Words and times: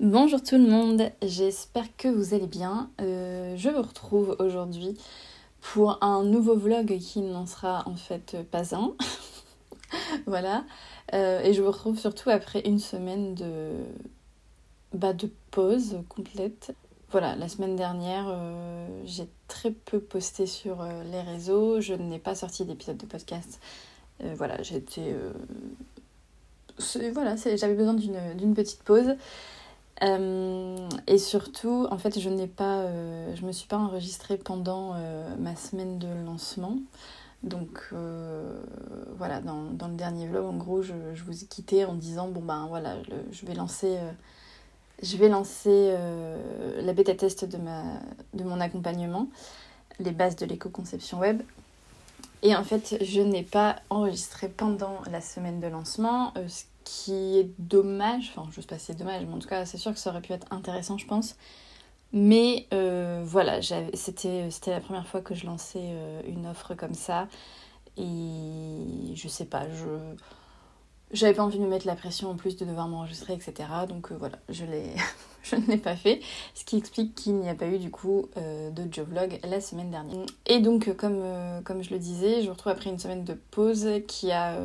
Bonjour 0.00 0.42
tout 0.42 0.56
le 0.56 0.68
monde, 0.68 1.12
j'espère 1.22 1.84
que 1.96 2.08
vous 2.08 2.34
allez 2.34 2.48
bien. 2.48 2.90
Euh, 3.00 3.54
je 3.56 3.70
vous 3.70 3.80
retrouve 3.80 4.34
aujourd'hui 4.40 4.98
pour 5.60 6.02
un 6.02 6.24
nouveau 6.24 6.56
vlog 6.56 6.98
qui 6.98 7.20
n'en 7.20 7.46
sera 7.46 7.88
en 7.88 7.94
fait 7.94 8.36
pas 8.50 8.74
un. 8.74 8.92
voilà. 10.26 10.64
Euh, 11.12 11.40
et 11.42 11.52
je 11.52 11.62
vous 11.62 11.70
retrouve 11.70 11.96
surtout 11.96 12.28
après 12.30 12.62
une 12.66 12.80
semaine 12.80 13.36
de, 13.36 13.70
bah, 14.92 15.12
de 15.12 15.30
pause 15.52 16.00
complète. 16.08 16.74
Voilà, 17.12 17.36
la 17.36 17.48
semaine 17.48 17.76
dernière, 17.76 18.26
euh, 18.28 18.88
j'ai 19.04 19.28
très 19.46 19.70
peu 19.70 20.00
posté 20.00 20.46
sur 20.46 20.84
les 21.12 21.20
réseaux. 21.20 21.80
Je 21.80 21.94
n'ai 21.94 22.18
pas 22.18 22.34
sorti 22.34 22.64
d'épisode 22.64 22.96
de 22.96 23.06
podcast. 23.06 23.60
voilà, 24.18 24.60
j'étais. 24.60 25.14
voilà, 27.12 27.36
j'avais 27.36 27.74
besoin 27.74 27.94
d'une 27.94 28.54
petite 28.54 28.82
pause. 28.82 29.14
Euh, 30.02 30.88
et 31.06 31.18
surtout, 31.18 31.86
en 31.90 31.98
fait, 31.98 32.18
je 32.18 32.28
n'ai 32.28 32.48
pas, 32.48 32.80
euh, 32.80 33.34
je 33.36 33.46
me 33.46 33.52
suis 33.52 33.68
pas 33.68 33.78
enregistrée 33.78 34.36
pendant 34.36 34.94
euh, 34.94 35.34
ma 35.38 35.54
semaine 35.56 35.98
de 35.98 36.08
lancement. 36.26 36.78
Donc 37.42 37.92
voilà, 39.18 39.42
dans, 39.42 39.64
dans, 39.64 39.88
le 39.88 39.96
dernier 39.96 40.26
vlog, 40.26 40.46
en 40.46 40.56
gros, 40.56 40.80
je, 40.80 40.94
je, 41.12 41.24
vous 41.24 41.44
ai 41.44 41.46
quitté 41.46 41.84
en 41.84 41.92
disant 41.92 42.26
bon 42.26 42.40
ben 42.40 42.66
voilà, 42.68 42.96
je 43.32 43.44
vais 43.44 43.52
lancer, 43.52 43.98
je 45.02 45.18
vais 45.18 45.28
lancer 45.28 45.94
la 46.80 46.92
bêta 46.94 47.14
test 47.14 47.44
de 47.44 47.58
ma, 47.58 47.82
de 48.32 48.44
mon 48.44 48.62
accompagnement, 48.62 49.28
les 50.00 50.12
bases 50.12 50.36
de 50.36 50.46
l'éco-conception 50.46 51.18
web. 51.18 51.42
Et 52.42 52.56
en 52.56 52.64
fait, 52.64 52.96
je 53.04 53.20
n'ai 53.20 53.42
pas 53.42 53.76
enregistré 53.90 54.48
pendant 54.48 55.02
la 55.10 55.20
semaine 55.20 55.60
de 55.60 55.66
lancement, 55.66 56.32
ce 56.48 56.64
qui 56.84 57.38
est 57.38 57.50
dommage, 57.58 58.32
enfin 58.34 58.48
je 58.52 58.60
sais 58.60 58.66
pas 58.66 58.78
si 58.78 58.86
c'est 58.86 58.98
dommage, 58.98 59.24
mais 59.26 59.34
en 59.34 59.38
tout 59.38 59.48
cas 59.48 59.64
c'est 59.64 59.78
sûr 59.78 59.92
que 59.92 59.98
ça 59.98 60.10
aurait 60.10 60.22
pu 60.22 60.32
être 60.32 60.46
intéressant 60.52 60.98
je 60.98 61.06
pense. 61.06 61.36
Mais 62.14 62.68
euh, 62.72 63.22
voilà, 63.26 63.60
c'était 63.60 64.48
la 64.68 64.80
première 64.80 65.04
fois 65.04 65.20
que 65.20 65.34
je 65.34 65.46
lançais 65.46 65.80
euh, 65.82 66.22
une 66.28 66.46
offre 66.46 66.74
comme 66.74 66.94
ça. 66.94 67.26
Et 67.96 69.14
je 69.16 69.26
sais 69.26 69.46
pas, 69.46 69.68
je 69.68 69.86
j'avais 71.10 71.34
pas 71.34 71.42
envie 71.42 71.58
de 71.58 71.64
me 71.64 71.68
mettre 71.68 71.86
la 71.86 71.96
pression 71.96 72.30
en 72.30 72.36
plus 72.36 72.56
de 72.56 72.64
devoir 72.64 72.86
m'enregistrer, 72.86 73.34
etc. 73.34 73.68
Donc 73.88 74.12
euh, 74.12 74.16
voilà, 74.16 74.38
je, 74.48 74.64
je 75.42 75.56
ne 75.56 75.66
l'ai 75.66 75.76
pas 75.76 75.96
fait. 75.96 76.20
Ce 76.54 76.64
qui 76.64 76.76
explique 76.76 77.16
qu'il 77.16 77.34
n'y 77.34 77.48
a 77.48 77.54
pas 77.56 77.66
eu 77.66 77.78
du 77.78 77.90
coup 77.90 78.28
de 78.36 78.92
Joe 78.92 79.06
Vlog 79.06 79.40
la 79.42 79.60
semaine 79.60 79.90
dernière. 79.90 80.24
Et 80.46 80.60
donc, 80.60 80.94
comme, 80.96 81.20
comme 81.64 81.82
je 81.82 81.90
le 81.90 81.98
disais, 81.98 82.42
je 82.42 82.46
vous 82.46 82.52
retrouve 82.52 82.72
après 82.72 82.90
une 82.90 83.00
semaine 83.00 83.24
de 83.24 83.34
pause 83.34 83.88
qui 84.06 84.30
a 84.30 84.56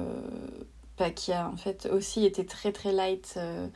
qui 1.09 1.31
a 1.31 1.47
en 1.47 1.57
fait 1.57 1.87
aussi 1.91 2.25
été 2.25 2.45
très 2.45 2.71
très 2.71 2.91
light 2.91 3.35
euh, 3.37 3.67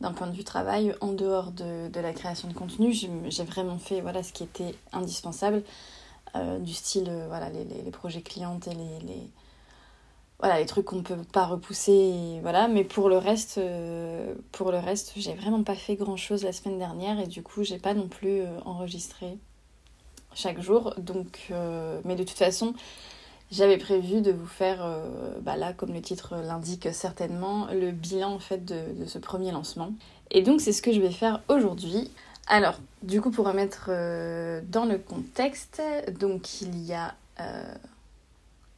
d'un 0.00 0.12
point 0.12 0.28
de 0.28 0.32
vue 0.34 0.44
travail, 0.44 0.94
en 1.00 1.12
dehors 1.12 1.50
de, 1.50 1.88
de 1.88 2.00
la 2.00 2.12
création 2.12 2.48
de 2.48 2.54
contenu. 2.54 2.92
J'ai 2.92 3.44
vraiment 3.44 3.78
fait 3.78 4.00
voilà, 4.00 4.22
ce 4.22 4.32
qui 4.32 4.44
était 4.44 4.74
indispensable, 4.92 5.62
euh, 6.36 6.58
du 6.58 6.72
style 6.72 7.08
euh, 7.08 7.26
voilà, 7.28 7.50
les, 7.50 7.64
les, 7.64 7.90
projets 7.90 8.22
clientes 8.22 8.68
et 8.68 8.74
les, 8.74 9.00
les, 9.06 9.30
voilà, 10.38 10.60
les 10.60 10.66
trucs 10.66 10.84
qu'on 10.84 10.96
ne 10.96 11.02
peut 11.02 11.16
pas 11.32 11.46
repousser. 11.46 12.38
voilà. 12.42 12.68
Mais 12.68 12.84
pour 12.84 13.08
le 13.08 13.18
reste, 13.18 13.60
pour 14.52 14.70
le 14.70 14.78
reste 14.78 15.12
j'ai 15.16 15.34
vraiment 15.34 15.64
pas 15.64 15.74
fait 15.74 15.96
grand 15.96 16.16
chose 16.16 16.44
la 16.44 16.52
semaine 16.52 16.78
dernière 16.78 17.18
et 17.18 17.26
du 17.26 17.42
coup, 17.42 17.64
j'ai 17.64 17.78
pas 17.78 17.94
non 17.94 18.06
plus 18.08 18.42
enregistré 18.64 19.38
chaque 20.34 20.60
jour. 20.60 20.94
Donc, 20.98 21.50
mais 22.04 22.14
de 22.14 22.22
toute 22.22 22.38
façon, 22.38 22.74
j'avais 23.50 23.78
prévu 23.78 24.20
de 24.20 24.30
vous 24.30 24.46
faire, 24.46 24.84
euh, 24.84 25.38
bah 25.40 25.56
là, 25.56 25.72
comme 25.72 25.92
le 25.94 26.02
titre 26.02 26.36
l'indique 26.36 26.88
certainement, 26.92 27.66
le 27.72 27.92
bilan 27.92 28.34
en 28.34 28.38
fait 28.38 28.64
de, 28.64 29.06
ce 29.06 29.18
premier 29.18 29.52
lancement. 29.52 29.92
Et 30.30 30.42
donc 30.42 30.60
c'est 30.60 30.72
ce 30.72 30.82
que 30.82 30.92
je 30.92 31.00
vais 31.00 31.10
faire 31.10 31.40
aujourd'hui. 31.48 32.10
Alors, 32.46 32.78
du 33.02 33.20
coup, 33.20 33.30
pour 33.30 33.46
remettre 33.46 33.86
euh, 33.88 34.60
dans 34.68 34.84
le 34.84 34.98
contexte, 34.98 35.82
donc 36.18 36.60
il 36.60 36.78
y 36.84 36.92
a 36.92 37.14
euh, 37.40 37.74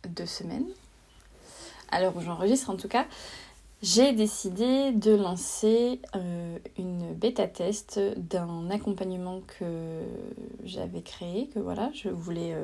deux 0.08 0.26
semaines, 0.26 0.66
à 1.90 2.00
l'heure 2.00 2.16
où 2.16 2.20
j'enregistre 2.20 2.70
en 2.70 2.76
tout 2.76 2.88
cas, 2.88 3.06
j'ai 3.82 4.12
décidé 4.12 4.92
de 4.92 5.16
lancer 5.16 6.00
une 6.76 7.14
bêta 7.14 7.48
test 7.48 7.98
d'un 8.18 8.68
accompagnement 8.70 9.40
que 9.58 10.02
j'avais 10.64 11.00
créé, 11.00 11.48
que 11.54 11.60
voilà, 11.60 11.90
je 11.94 12.10
voulais 12.10 12.54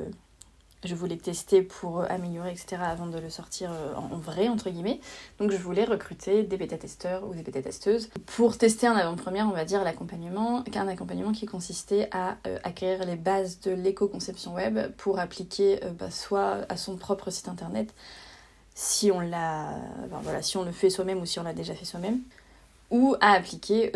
je 0.83 0.93
voulais 0.93 1.17
tester 1.17 1.61
pour 1.61 2.01
améliorer, 2.09 2.51
etc. 2.51 2.77
avant 2.81 3.07
de 3.07 3.17
le 3.17 3.29
sortir 3.29 3.71
euh, 3.71 3.95
en 3.95 4.17
vrai, 4.17 4.47
entre 4.47 4.69
guillemets. 4.69 4.99
Donc 5.39 5.51
je 5.51 5.57
voulais 5.57 5.85
recruter 5.85 6.43
des 6.43 6.57
bêta-testeurs 6.57 7.27
ou 7.27 7.33
des 7.33 7.41
bêta-testeuses 7.41 8.09
pour 8.25 8.57
tester 8.57 8.87
en 8.87 8.95
avant-première, 8.95 9.47
on 9.47 9.51
va 9.51 9.65
dire, 9.65 9.83
l'accompagnement, 9.83 10.63
un 10.75 10.87
accompagnement 10.87 11.31
qui 11.31 11.47
consistait 11.47 12.07
à 12.11 12.37
euh, 12.45 12.59
acquérir 12.63 13.05
les 13.05 13.15
bases 13.15 13.59
de 13.61 13.71
l'éco-conception 13.71 14.53
web 14.53 14.91
pour 14.97 15.19
appliquer 15.19 15.83
euh, 15.83 15.91
bah, 15.91 16.11
soit 16.11 16.65
à 16.69 16.77
son 16.77 16.95
propre 16.95 17.31
site 17.31 17.47
internet, 17.47 17.93
si 18.75 19.11
on, 19.11 19.19
l'a, 19.19 19.79
voilà, 20.21 20.43
si 20.43 20.55
on 20.57 20.63
le 20.63 20.71
fait 20.71 20.91
soi-même 20.91 21.19
ou 21.19 21.25
si 21.25 21.39
on 21.39 21.43
l'a 21.43 21.53
déjà 21.53 21.73
fait 21.73 21.85
soi-même, 21.85 22.19
ou 22.91 23.15
à 23.21 23.31
appliquer 23.31 23.91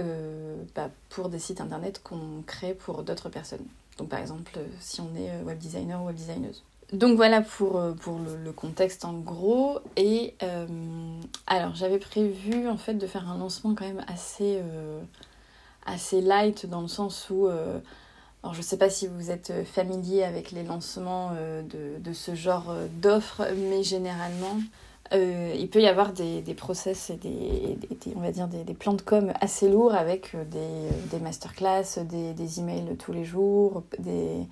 bah, 0.73 0.89
pour 1.09 1.29
des 1.29 1.37
sites 1.37 1.61
internet 1.61 2.01
qu'on 2.03 2.41
crée 2.47 2.73
pour 2.73 3.03
d'autres 3.03 3.29
personnes. 3.29 3.63
Donc 3.99 4.09
par 4.09 4.19
exemple, 4.19 4.57
si 4.79 4.99
on 4.99 5.15
est 5.15 5.43
web 5.43 5.59
designer 5.59 6.01
ou 6.01 6.07
web 6.07 6.15
designeuse. 6.15 6.63
Donc 6.91 7.15
voilà 7.15 7.41
pour, 7.41 7.77
euh, 7.77 7.93
le, 8.43 8.51
contexte 8.51 9.05
en 9.05 9.13
gros. 9.13 9.79
Et 9.95 10.35
euh, 10.43 10.67
alors 11.47 11.73
j'avais 11.73 11.99
prévu 11.99 12.67
en 12.67 12.77
fait 12.77 12.95
de 12.95 13.07
faire 13.07 13.29
un 13.29 13.37
lancement 13.37 13.75
quand 13.75 13.85
même 13.85 14.03
assez, 14.07 14.59
euh, 14.61 15.01
light 16.21 16.65
dans 16.65 16.81
le 16.81 16.89
sens 16.89 17.29
où... 17.29 17.47
alors 17.47 18.53
je 18.53 18.61
sais 18.61 18.77
pas 18.77 18.89
si 18.89 19.07
vous 19.07 19.31
êtes 19.31 19.53
familier 19.65 20.23
avec 20.23 20.51
les 20.51 20.63
lancements 20.63 21.31
de, 21.33 22.13
ce 22.13 22.35
genre 22.35 22.73
d'offres, 23.01 23.43
mais 23.69 23.83
généralement... 23.83 24.57
il 25.13 25.69
peut 25.71 25.81
y 25.81 25.87
avoir 25.87 26.11
des, 26.13 26.41
des 26.41 26.53
process 26.53 27.09
et 27.09 27.15
des, 27.15 27.77
on 28.15 28.19
va 28.19 28.31
dire 28.31 28.47
des, 28.47 28.63
des, 28.63 28.73
plans 28.73 28.93
de 28.93 29.01
com 29.01 29.33
assez 29.41 29.69
lourds 29.69 29.95
avec 29.95 30.35
des, 30.51 30.89
des 31.09 31.19
masterclass, 31.19 31.99
des, 32.03 32.33
des 32.33 32.59
emails 32.59 32.95
tous 32.97 33.11
les 33.11 33.25
jours, 33.25 33.83
des, 33.97 34.45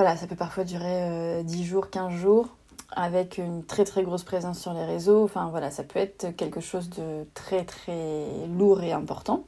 voilà, 0.00 0.16
ça 0.16 0.26
peut 0.26 0.34
parfois 0.34 0.64
durer 0.64 1.42
10 1.44 1.60
euh, 1.60 1.64
jours, 1.66 1.90
15 1.90 2.14
jours, 2.14 2.48
avec 2.90 3.36
une 3.36 3.62
très 3.62 3.84
très 3.84 4.02
grosse 4.02 4.22
présence 4.22 4.58
sur 4.58 4.72
les 4.72 4.86
réseaux. 4.86 5.22
Enfin 5.24 5.50
voilà, 5.50 5.70
ça 5.70 5.84
peut 5.84 5.98
être 5.98 6.34
quelque 6.36 6.60
chose 6.60 6.88
de 6.88 7.26
très 7.34 7.66
très 7.66 8.24
lourd 8.56 8.82
et 8.82 8.92
important. 8.92 9.44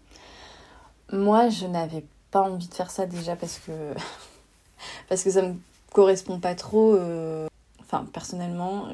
Moi, 1.10 1.48
je 1.48 1.66
n'avais 1.66 2.04
pas 2.30 2.42
envie 2.42 2.68
de 2.68 2.74
faire 2.74 2.90
ça 2.90 3.06
déjà 3.06 3.34
parce 3.34 3.60
que 3.60 3.72
parce 5.08 5.22
que 5.24 5.30
ça 5.30 5.40
me 5.40 5.54
correspond 5.90 6.38
pas 6.38 6.54
trop. 6.54 6.96
Euh, 6.96 7.48
enfin, 7.80 8.04
personnellement, 8.12 8.88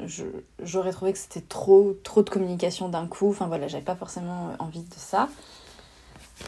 j'aurais 0.63 0.93
trouvé 0.93 1.11
que 1.11 1.19
c'était 1.19 1.41
trop 1.41 1.93
trop 2.05 2.23
de 2.23 2.29
communication 2.29 2.87
d'un 2.87 3.05
coup. 3.05 3.31
Enfin 3.31 3.47
voilà, 3.47 3.67
j'avais 3.67 3.83
pas 3.83 3.97
forcément 3.97 4.51
envie 4.59 4.83
de 4.83 4.95
ça. 4.95 5.27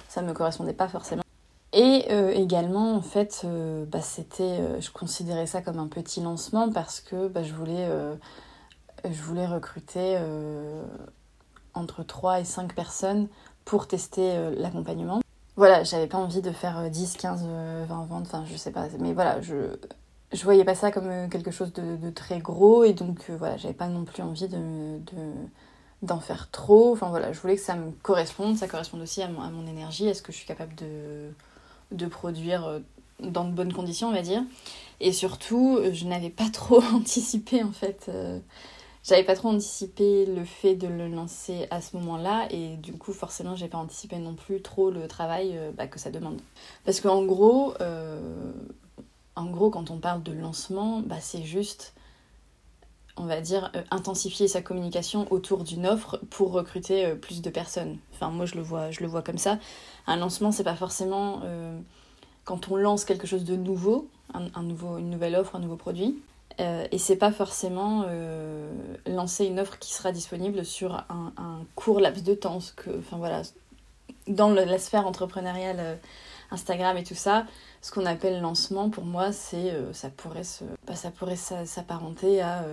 Ça 0.07 0.21
me 0.21 0.31
correspondait 0.31 0.71
pas 0.71 0.88
forcément. 0.88 1.24
Et 1.73 2.07
euh, 2.09 2.31
également, 2.31 2.95
en 2.95 3.01
fait, 3.01 3.44
euh, 3.45 3.85
bah, 3.85 4.01
c'était, 4.01 4.44
euh, 4.44 4.81
je 4.81 4.91
considérais 4.91 5.47
ça 5.47 5.62
comme 5.62 5.79
un 5.79 5.88
petit 5.88 6.21
lancement 6.21 6.69
parce 6.69 7.00
que 7.00 7.29
bah, 7.29 7.44
je, 7.44 7.53
voulais, 7.53 7.88
je 9.06 9.21
voulais 9.21 9.47
recruter 9.47 10.18
entre 11.73 12.03
3 12.03 12.41
et 12.41 12.44
5 12.44 12.75
personnes 12.75 13.27
pour 13.63 13.88
tester 13.88 14.51
l'accompagnement. 14.57 15.21
Voilà, 15.56 15.83
j'avais 15.83 16.07
pas 16.07 16.18
envie 16.18 16.41
de 16.41 16.51
faire 16.51 16.89
10, 16.89 17.18
15, 17.18 17.45
20 17.88 18.06
ventes, 18.06 18.24
enfin 18.25 18.44
je 18.50 18.56
sais 18.56 18.71
pas, 18.71 18.88
mais 19.00 19.13
voilà, 19.13 19.41
je, 19.41 19.77
je 20.31 20.44
voyais 20.44 20.63
pas 20.63 20.75
ça 20.75 20.91
comme 20.91 21.29
quelque 21.29 21.51
chose 21.51 21.71
de, 21.74 21.97
de 21.97 22.09
très 22.09 22.39
gros 22.39 22.83
et 22.83 22.94
donc 22.94 23.29
voilà, 23.29 23.57
j'avais 23.57 23.74
pas 23.74 23.88
non 23.88 24.06
plus 24.06 24.24
envie 24.24 24.47
de, 24.47 24.57
de 24.57 25.33
d'en 26.01 26.19
faire 26.19 26.50
trop. 26.50 26.94
Enfin 26.94 27.09
voilà, 27.09 27.31
je 27.31 27.39
voulais 27.39 27.56
que 27.56 27.62
ça 27.62 27.75
me 27.75 27.91
corresponde, 27.91 28.57
ça 28.57 28.67
corresponde 28.67 29.01
aussi 29.01 29.21
à 29.21 29.27
mon, 29.27 29.41
à 29.41 29.50
mon 29.50 29.67
énergie, 29.67 30.07
est 30.07 30.13
ce 30.13 30.21
que 30.24 30.31
je 30.31 30.38
suis 30.38 30.47
capable 30.47 30.74
de, 30.75 31.31
de 31.91 32.05
produire 32.07 32.65
euh, 32.65 32.79
dans 33.19 33.45
de 33.45 33.51
bonnes 33.51 33.73
conditions, 33.73 34.09
on 34.09 34.13
va 34.13 34.21
dire. 34.21 34.43
Et 34.99 35.11
surtout, 35.11 35.79
je 35.91 36.05
n'avais 36.05 36.29
pas 36.29 36.49
trop 36.49 36.81
anticipé 36.93 37.63
en 37.63 37.71
fait. 37.71 38.05
Euh, 38.09 38.39
j'avais 39.03 39.23
pas 39.23 39.35
trop 39.35 39.49
anticipé 39.49 40.25
le 40.25 40.45
fait 40.45 40.75
de 40.75 40.88
le 40.88 41.07
lancer 41.07 41.67
à 41.71 41.81
ce 41.81 41.97
moment-là 41.97 42.47
et 42.51 42.75
du 42.77 42.93
coup 42.93 43.13
forcément 43.13 43.55
j'ai 43.55 43.67
pas 43.67 43.79
anticipé 43.79 44.19
non 44.19 44.35
plus 44.35 44.61
trop 44.61 44.91
le 44.91 45.07
travail 45.07 45.53
euh, 45.55 45.71
bah, 45.71 45.88
que 45.88 45.99
ça 45.99 46.11
demande. 46.11 46.39
Parce 46.85 47.01
qu'en 47.01 47.23
gros, 47.25 47.73
en 49.35 49.45
gros 49.47 49.71
quand 49.71 49.89
on 49.89 49.97
parle 49.97 50.21
de 50.21 50.33
lancement, 50.33 51.01
bah, 51.01 51.17
c'est 51.19 51.43
juste 51.43 51.95
on 53.18 53.25
va 53.25 53.42
dire, 53.42 53.72
intensifier 53.92 54.48
sa 54.48 54.62
communication 54.62 55.28
autour 55.31 55.63
d'une 55.63 55.86
offre 55.86 56.19
pour 56.30 56.52
recruter 56.52 57.13
plus 57.16 57.42
de 57.42 57.50
personnes. 57.50 57.98
Enfin, 58.13 58.30
moi, 58.30 58.46
je 58.46 58.56
le 58.56 58.62
vois, 58.62 58.92
je 58.92 59.02
le 59.02 59.08
vois 59.08 59.22
comme 59.22 59.38
ça. 59.38 59.60
Un 60.08 60.18
lancement, 60.18 60.52
c'est 60.52 60.63
pas 60.63 60.75
forcément 60.75 61.42
quand 62.44 62.69
on 62.69 62.75
lance 62.75 63.06
quelque 63.06 63.28
chose 63.28 63.44
de 63.44 63.56
nouveau, 63.56 64.10
un, 64.34 64.63
nouveau, 64.63 64.98
une 64.98 65.10
nouvelle 65.10 65.36
offre, 65.36 65.56
un 65.56 65.60
nouveau 65.60 65.75
produit. 65.75 66.19
Euh, 66.60 66.86
et 66.92 66.98
c'est 66.98 67.16
pas 67.16 67.31
forcément 67.31 68.04
euh, 68.08 68.69
lancer 69.06 69.46
une 69.46 69.60
offre 69.60 69.80
qui 69.80 69.94
sera 69.94 70.12
disponible 70.12 70.66
sur 70.66 70.96
un, 71.10 71.31
court 71.75 72.00
laps 72.00 72.24
de 72.24 72.34
temps. 72.34 72.60
Que, 72.75 72.90
enfin 73.00 73.18
voilà, 73.18 73.44
dans 74.28 74.50
la 74.50 74.78
sphère 74.78 75.08
entrepreneuriale, 75.08 75.78
euh, 75.80 75.96
Instagram 76.51 76.98
et 76.98 77.03
tout 77.03 77.15
ça, 77.15 77.45
ce 77.81 77.92
qu'on 77.92 78.06
appelle 78.06 78.42
lancement, 78.42 78.89
pour 78.89 79.06
moi, 79.06 79.31
c'est 79.31 79.74
ça 79.94 80.09
pourrait 80.09 80.44
se, 80.44 80.63
bah, 80.86 80.95
ça 80.95 81.12
pourrait 81.12 81.36
s'apparenter 81.36 82.42
à 82.42 82.63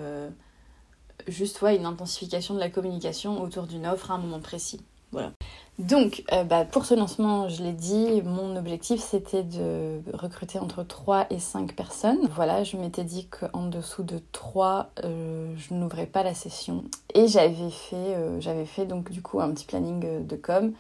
juste 1.26 1.60
ouais, 1.62 1.76
une 1.76 1.86
intensification 1.86 2.54
de 2.54 2.60
la 2.60 2.70
communication 2.70 3.40
autour 3.42 3.66
d'une 3.66 3.86
offre 3.86 4.10
à 4.10 4.14
un 4.14 4.19
moment 4.19 4.40
précis. 4.40 4.80
Voilà. 5.10 5.32
Donc, 5.78 6.25
euh, 6.32 6.44
bah, 6.44 6.64
pour 6.64 6.84
ce 6.84 6.94
lancement, 6.94 7.48
je 7.48 7.62
l'ai 7.62 7.72
dit, 7.72 8.20
mon 8.22 8.56
objectif 8.56 9.00
c'était 9.00 9.44
de 9.44 10.00
recruter 10.12 10.58
entre 10.58 10.82
3 10.82 11.26
et 11.30 11.38
5 11.38 11.75
personnes. 11.75 12.28
Voilà, 12.34 12.64
je 12.64 12.76
m'étais 12.76 13.04
dit 13.04 13.26
qu'en 13.26 13.66
dessous 13.66 14.02
de 14.02 14.20
3, 14.32 14.90
euh, 15.04 15.54
je 15.56 15.75
n'ouvrais 15.75 16.06
pas 16.06 16.22
la 16.25 16.34
session. 16.34 16.84
Et 17.14 17.28
j'avais 17.28 17.70
fait, 17.70 18.16
euh, 18.16 18.64
fait 18.66 18.86
donc 18.86 19.10
du 19.10 19.22
coup 19.22 19.40
un 19.40 19.50
petit 19.52 19.66
planning 19.66 20.26
de 20.26 20.36
com 20.36 20.72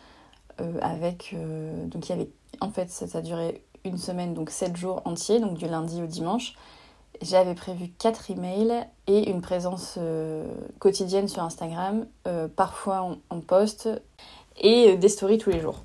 avec. 0.82 1.36
donc, 1.86 2.08
il 2.08 2.10
y 2.10 2.12
avait. 2.12 2.28
En 2.60 2.70
fait, 2.70 2.90
ça, 2.90 3.18
a 3.18 3.20
duré 3.22 3.64
une 3.84 3.98
semaine, 3.98 4.34
donc 4.34 4.50
7 4.50 4.76
jours 4.76 5.02
entiers, 5.04 5.40
donc 5.40 5.54
du 5.54 5.66
lundi 5.66 6.02
au 6.02 6.06
dimanche. 6.06 6.54
J'avais 7.22 7.54
prévu 7.54 7.88
4 7.98 8.30
emails 8.30 8.86
et 9.06 9.30
une 9.30 9.40
présence 9.40 9.98
quotidienne 10.78 11.26
sur 11.26 11.42
Instagram, 11.42 12.06
parfois 12.54 13.02
en, 13.02 13.16
en 13.30 13.40
post 13.40 13.88
et 14.60 14.90
euh, 14.90 14.96
des 14.96 15.08
stories 15.08 15.38
tous 15.38 15.50
les 15.50 15.60
jours. 15.60 15.82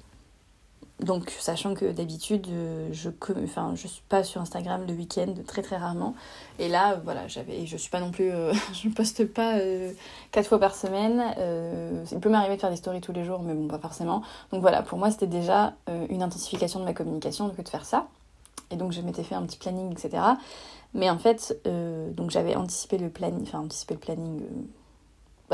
Donc, 1.00 1.31
sachant 1.31 1.74
que 1.74 1.92
d'habitude, 1.92 2.48
euh, 2.50 2.88
je 2.92 3.10
enfin, 3.44 3.74
je 3.75 3.88
suis 3.88 4.04
pas 4.07 4.24
sur 4.24 4.40
Instagram 4.42 4.86
le 4.88 4.94
week-end, 4.94 5.34
très 5.45 5.62
très 5.62 5.75
rarement. 5.75 6.16
Et 6.60 6.69
là, 6.69 7.01
voilà, 7.04 7.28
j'avais, 7.28 7.66
je 7.66 7.75
suis 7.78 7.90
pas 7.90 8.00
non 8.00 8.12
plus, 8.12 8.31
euh, 8.31 8.54
je 8.74 8.90
poste 8.90 9.25
pas 9.25 9.56
quatre 10.31 10.48
fois 10.48 10.60
par 10.60 10.75
semaine. 10.75 11.24
il 12.12 12.19
peut 12.19 12.30
m'arriver 12.30 12.56
de 12.56 12.62
faire 12.62 12.69
des 12.69 12.78
stories 12.78 13.01
tous 13.01 13.12
les 13.12 13.25
jours, 13.25 13.42
mais 13.42 13.54
bon, 13.54 13.68
pas 13.68 13.80
forcément. 13.80 14.22
Donc 14.51 14.62
voilà, 14.62 14.84
pour 14.84 14.98
moi, 14.98 15.12
c'était 15.12 15.28
déjà 15.28 15.74
une 16.10 16.22
intensification 16.22 16.80
de 16.80 16.86
ma 16.86 16.94
communication 16.94 17.50
que 17.50 17.62
de 17.62 17.69
faire 17.69 17.86
ça. 17.86 18.07
Et 18.72 18.75
donc, 18.75 18.92
je 18.92 19.01
m'étais 19.01 19.24
fait 19.24 19.36
un 19.36 19.44
petit 19.44 19.57
planning, 19.57 19.92
etc. 19.92 20.24
Mais 20.94 21.10
en 21.10 21.18
fait, 21.18 21.60
donc 22.16 22.30
j'avais 22.30 22.56
anticipé 22.56 22.98
le 22.98 23.10
planning, 23.10 23.44
enfin 23.44 23.60
anticipé 23.60 23.96
le 23.96 24.00
planning 24.00 24.42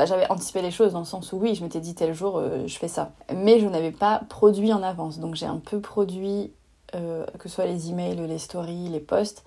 bah, 0.00 0.06
j'avais 0.06 0.30
anticipé 0.30 0.62
les 0.62 0.70
choses 0.70 0.94
dans 0.94 1.00
le 1.00 1.04
sens 1.04 1.30
où 1.34 1.36
oui, 1.36 1.54
je 1.54 1.62
m'étais 1.62 1.78
dit 1.78 1.94
tel 1.94 2.14
jour 2.14 2.38
euh, 2.38 2.66
je 2.66 2.78
fais 2.78 2.88
ça. 2.88 3.12
Mais 3.34 3.60
je 3.60 3.66
n'avais 3.66 3.90
pas 3.90 4.22
produit 4.30 4.72
en 4.72 4.82
avance. 4.82 5.18
Donc 5.18 5.34
j'ai 5.34 5.44
un 5.44 5.58
peu 5.58 5.78
produit, 5.78 6.54
euh, 6.94 7.26
que 7.38 7.50
ce 7.50 7.56
soit 7.56 7.66
les 7.66 7.90
emails, 7.90 8.16
les 8.16 8.38
stories, 8.38 8.88
les 8.88 9.00
posts, 9.00 9.44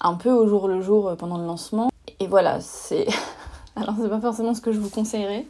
un 0.00 0.14
peu 0.14 0.32
au 0.32 0.48
jour 0.48 0.66
le 0.66 0.80
jour 0.80 1.06
euh, 1.06 1.14
pendant 1.14 1.38
le 1.38 1.46
lancement. 1.46 1.88
Et 2.18 2.26
voilà, 2.26 2.60
c'est. 2.60 3.06
Alors 3.76 3.94
c'est 3.96 4.08
pas 4.08 4.20
forcément 4.20 4.54
ce 4.54 4.60
que 4.60 4.72
je 4.72 4.80
vous 4.80 4.90
conseillerais. 4.90 5.46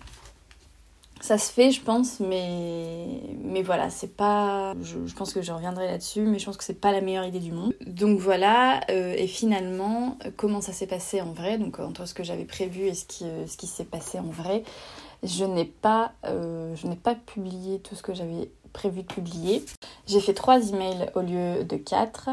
Ça 1.20 1.36
se 1.36 1.52
fait, 1.52 1.70
je 1.70 1.82
pense, 1.82 2.18
mais, 2.18 3.06
mais 3.44 3.62
voilà, 3.62 3.90
c'est 3.90 4.16
pas. 4.16 4.74
Je, 4.80 5.14
pense 5.14 5.34
que 5.34 5.42
je 5.42 5.52
reviendrai 5.52 5.86
là-dessus, 5.86 6.22
mais 6.22 6.38
je 6.38 6.46
pense 6.46 6.56
que 6.56 6.64
c'est 6.64 6.80
pas 6.80 6.92
la 6.92 7.02
meilleure 7.02 7.24
idée 7.24 7.40
du 7.40 7.52
monde. 7.52 7.74
Donc 7.86 8.18
voilà, 8.18 8.80
euh, 8.90 9.14
et 9.16 9.26
finalement, 9.26 10.16
comment 10.36 10.62
ça 10.62 10.72
s'est 10.72 10.86
passé 10.86 11.20
en 11.20 11.32
vrai, 11.32 11.58
donc 11.58 11.78
entre 11.78 12.06
ce 12.06 12.14
que 12.14 12.24
j'avais 12.24 12.46
prévu 12.46 12.86
et 12.86 12.94
ce 12.94 13.04
qui, 13.04 13.24
euh, 13.24 13.46
ce 13.46 13.58
qui 13.58 13.66
s'est 13.66 13.84
passé 13.84 14.18
en 14.18 14.30
vrai, 14.30 14.64
je 15.22 15.44
n'ai 15.44 15.66
pas, 15.66 16.12
euh, 16.24 16.74
je 16.74 16.86
n'ai 16.86 16.96
pas 16.96 17.14
publié 17.14 17.80
tout 17.80 17.94
ce 17.94 18.02
que 18.02 18.14
j'avais 18.14 18.50
prévu 18.72 19.02
de 19.02 19.06
publier. 19.06 19.62
J'ai 20.06 20.20
fait 20.20 20.34
trois 20.34 20.70
emails 20.70 21.10
au 21.14 21.20
lieu 21.20 21.64
de 21.64 21.76
quatre. 21.76 22.30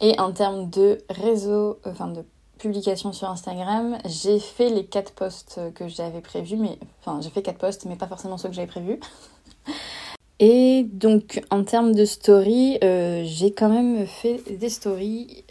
Et 0.00 0.18
en 0.20 0.32
termes 0.32 0.70
de 0.70 0.98
réseau, 1.10 1.80
enfin 1.84 2.06
de 2.06 2.24
publication 2.58 3.12
sur 3.12 3.28
Instagram, 3.28 3.98
j'ai 4.04 4.38
fait 4.38 4.70
les 4.70 4.84
quatre 4.84 5.12
posts 5.12 5.60
que 5.74 5.88
j'avais 5.88 6.20
prévus, 6.20 6.56
mais 6.56 6.78
enfin 7.00 7.20
j'ai 7.20 7.30
fait 7.30 7.42
quatre 7.42 7.58
posts, 7.58 7.86
mais 7.86 7.96
pas 7.96 8.06
forcément 8.06 8.36
ceux 8.36 8.48
que 8.48 8.54
j'avais 8.54 8.66
prévus. 8.66 9.00
Et 10.40 10.84
donc 10.84 11.42
en 11.50 11.64
termes 11.64 11.94
de 11.94 12.04
story, 12.04 12.78
euh, 12.84 13.22
j'ai 13.24 13.52
quand 13.52 13.68
même 13.68 14.06
fait 14.06 14.40
des 14.56 14.68
stories 14.68 15.44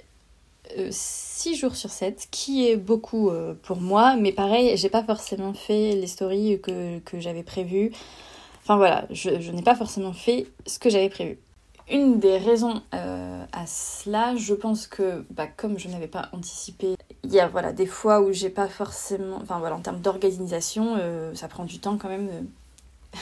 6 0.90 1.50
euh, 1.50 1.56
jours 1.56 1.76
sur 1.76 1.90
7, 1.90 2.28
qui 2.32 2.68
est 2.68 2.78
beaucoup 2.78 3.30
euh, 3.30 3.54
pour 3.64 3.78
moi, 3.78 4.16
mais 4.16 4.32
pareil, 4.32 4.78
j'ai 4.78 4.90
pas 4.90 5.04
forcément 5.04 5.54
fait 5.54 5.94
les 5.94 6.08
stories 6.08 6.62
que, 6.62 7.20
j'avais 7.20 7.44
prévues. 7.44 7.92
Enfin 8.64 8.78
voilà, 8.78 9.08
je 9.12 9.52
n'ai 9.52 9.62
pas 9.62 9.76
forcément 9.76 10.14
fait 10.14 10.48
ce 10.66 10.80
que 10.80 10.90
j'avais 10.90 11.10
prévu. 11.10 11.38
Une 11.90 12.20
des 12.20 12.38
raisons 12.38 12.82
euh, 12.94 13.46
à 13.54 13.66
cela, 13.66 14.36
je 14.36 14.54
pense 14.54 14.88
que 14.88 15.26
bah, 15.32 15.48
comme 15.48 15.80
je 15.80 15.88
n'avais 15.88 16.08
pas 16.08 16.28
anticipé, 16.34 16.96
il 17.24 17.32
y 17.32 17.40
a 17.40 17.48
voilà, 17.48 17.72
des 17.72 17.86
fois 17.86 18.20
où 18.20 18.34
j'ai 18.34 18.50
pas 18.50 18.68
forcément. 18.68 19.38
Enfin 19.42 19.60
voilà, 19.60 19.78
en 19.78 19.80
termes 19.80 20.02
d'organisation, 20.02 20.96
euh, 20.98 21.34
ça 21.34 21.48
prend 21.48 21.64
du 21.64 21.80
temps 21.80 21.98
quand 21.98 22.10
même 22.10 22.48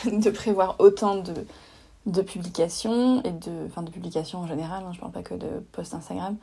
de, 0.06 0.29
prévoir 0.31 0.77
autant 0.79 1.17
de, 1.17 1.33
de 2.07 2.21
publications 2.23 3.21
et 3.23 3.31
de. 3.31 3.67
Enfin 3.67 3.83
de 3.83 3.91
publications 3.91 4.39
en 4.39 4.47
général, 4.47 4.83
hein, 4.83 4.94
je 4.94 5.00
parle 5.00 5.12
pas 5.12 5.23
que 5.23 5.35
de 5.35 5.47
posts 5.71 5.94
Instagram. 5.94 6.35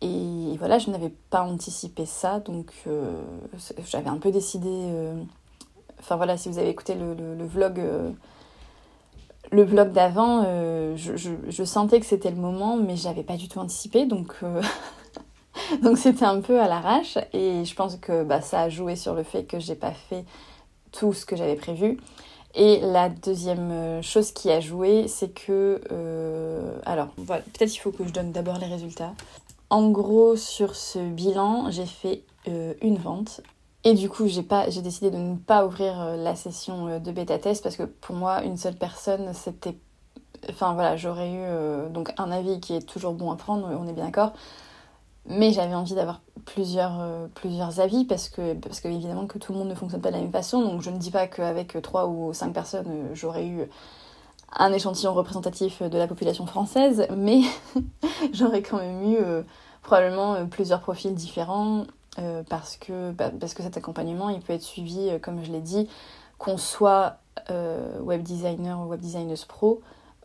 Et 0.00 0.56
voilà, 0.58 0.78
je 0.78 0.90
n'avais 0.90 1.12
pas 1.28 1.42
anticipé 1.42 2.06
ça, 2.06 2.40
donc 2.40 2.72
euh, 2.88 3.22
j'avais 3.86 4.08
un 4.08 4.16
peu 4.16 4.32
décidé. 4.32 4.68
Enfin 6.00 6.16
voilà, 6.16 6.36
si 6.36 6.48
vous 6.48 6.58
avez 6.58 6.70
écouté 6.70 6.96
le 6.96 7.44
vlog 7.44 7.80
le 9.52 9.64
vlog 9.64 9.92
d'avant, 9.92 10.44
euh, 10.46 10.96
je, 10.96 11.64
sentais 11.64 12.00
que 12.00 12.06
c'était 12.06 12.30
le 12.30 12.36
moment, 12.36 12.76
mais 12.76 12.96
j'avais 12.96 13.22
pas 13.22 13.36
du 13.36 13.48
tout 13.48 13.58
anticipé, 13.58 14.06
donc 14.06 14.34
euh, 14.42 14.62
donc 15.82 15.98
c'était 15.98 16.24
un 16.24 16.40
peu 16.40 16.60
à 16.60 16.68
l'arrache. 16.68 17.18
Et 17.32 17.64
je 17.64 17.74
pense 17.74 17.96
que 17.96 18.22
bah, 18.22 18.40
ça 18.40 18.62
a 18.62 18.68
joué 18.68 18.96
sur 18.96 19.14
le 19.14 19.22
fait 19.22 19.44
que 19.44 19.58
j'ai 19.58 19.74
pas 19.74 19.92
fait 19.92 20.24
tout 20.92 21.12
ce 21.12 21.26
que 21.26 21.36
j'avais 21.36 21.56
prévu. 21.56 21.98
Et 22.54 22.80
la 22.80 23.08
deuxième 23.08 23.70
euh, 23.70 24.02
chose 24.02 24.32
qui 24.32 24.50
a 24.50 24.60
joué, 24.60 25.06
c'est 25.08 25.32
que 25.32 25.80
alors 26.84 27.08
voilà, 27.16 27.42
peut-être 27.42 27.74
il 27.74 27.78
faut 27.78 27.92
que 27.92 28.04
je 28.04 28.10
donne 28.10 28.32
d'abord 28.32 28.58
les 28.58 28.66
résultats. 28.66 29.14
En 29.68 29.90
gros, 29.90 30.36
sur 30.36 30.74
ce 30.74 30.98
bilan, 30.98 31.70
j'ai 31.70 31.86
fait 31.86 32.24
une 32.46 32.96
vente 32.96 33.40
et 33.82 33.94
du 33.94 34.10
coup, 34.10 34.26
j'ai 34.26 34.42
pas, 34.42 34.68
j'ai 34.68 34.82
décidé 34.82 35.10
de 35.10 35.16
ne 35.16 35.36
pas 35.36 35.64
ouvrir 35.64 35.98
euh, 36.00 36.16
la 36.16 36.36
session 36.36 36.88
euh, 36.88 36.98
de 36.98 37.12
bêta 37.12 37.38
test 37.38 37.62
parce 37.62 37.76
que 37.76 37.84
pour 37.84 38.14
moi, 38.14 38.42
une 38.42 38.58
seule 38.58 38.76
personne, 38.76 39.32
c'était, 39.32 39.78
enfin 40.50 40.74
voilà, 40.74 40.96
j'aurais 40.96 41.30
eu 41.30 41.38
euh, 41.40 41.88
donc 41.88 42.12
un 42.18 42.30
avis 42.30 42.60
qui 42.60 42.74
est 42.74 42.86
toujours 42.86 43.14
bon 43.14 43.30
à 43.30 43.36
prendre, 43.36 43.66
on 43.68 43.88
est 43.88 43.92
bien 43.94 44.04
d'accord. 44.04 44.34
Mais 45.26 45.52
j'avais 45.52 45.74
envie 45.74 45.94
d'avoir 45.94 46.20
plusieurs, 46.46 47.28
plusieurs 47.34 47.78
avis 47.78 48.04
parce 48.04 48.28
que, 48.28 48.54
parce 48.54 48.80
que 48.80 48.88
évidemment 48.88 49.26
que 49.26 49.38
tout 49.38 49.52
le 49.52 49.58
monde 49.58 49.68
ne 49.68 49.74
fonctionne 49.74 50.00
pas 50.00 50.08
de 50.10 50.16
la 50.16 50.22
même 50.22 50.32
façon. 50.32 50.62
Donc 50.62 50.82
je 50.82 50.90
ne 50.90 50.96
dis 50.96 51.10
pas 51.10 51.26
qu'avec 51.26 51.80
trois 51.82 52.06
ou 52.08 52.32
cinq 52.32 52.52
personnes, 52.54 53.10
j'aurais 53.12 53.46
eu 53.46 53.68
un 54.58 54.72
échantillon 54.72 55.12
représentatif 55.12 55.82
de 55.82 55.98
la 55.98 56.08
population 56.08 56.46
française, 56.46 57.06
mais 57.16 57.42
j'aurais 58.32 58.62
quand 58.62 58.78
même 58.78 59.12
eu 59.12 59.18
probablement 59.82 60.46
plusieurs 60.46 60.80
profils 60.80 61.14
différents 61.14 61.84
euh, 62.18 62.42
parce, 62.48 62.76
que, 62.76 63.12
bah, 63.12 63.30
parce 63.38 63.54
que 63.54 63.62
cet 63.62 63.76
accompagnement, 63.76 64.30
il 64.30 64.40
peut 64.40 64.52
être 64.52 64.62
suivi, 64.62 65.08
euh, 65.08 65.18
comme 65.18 65.44
je 65.44 65.52
l'ai 65.52 65.60
dit, 65.60 65.88
qu'on 66.38 66.56
soit 66.56 67.18
euh, 67.50 67.98
web 68.00 68.22
designer 68.22 68.80
ou 68.80 68.86
web 68.88 69.00
designer 69.00 69.36
pro 69.46 69.80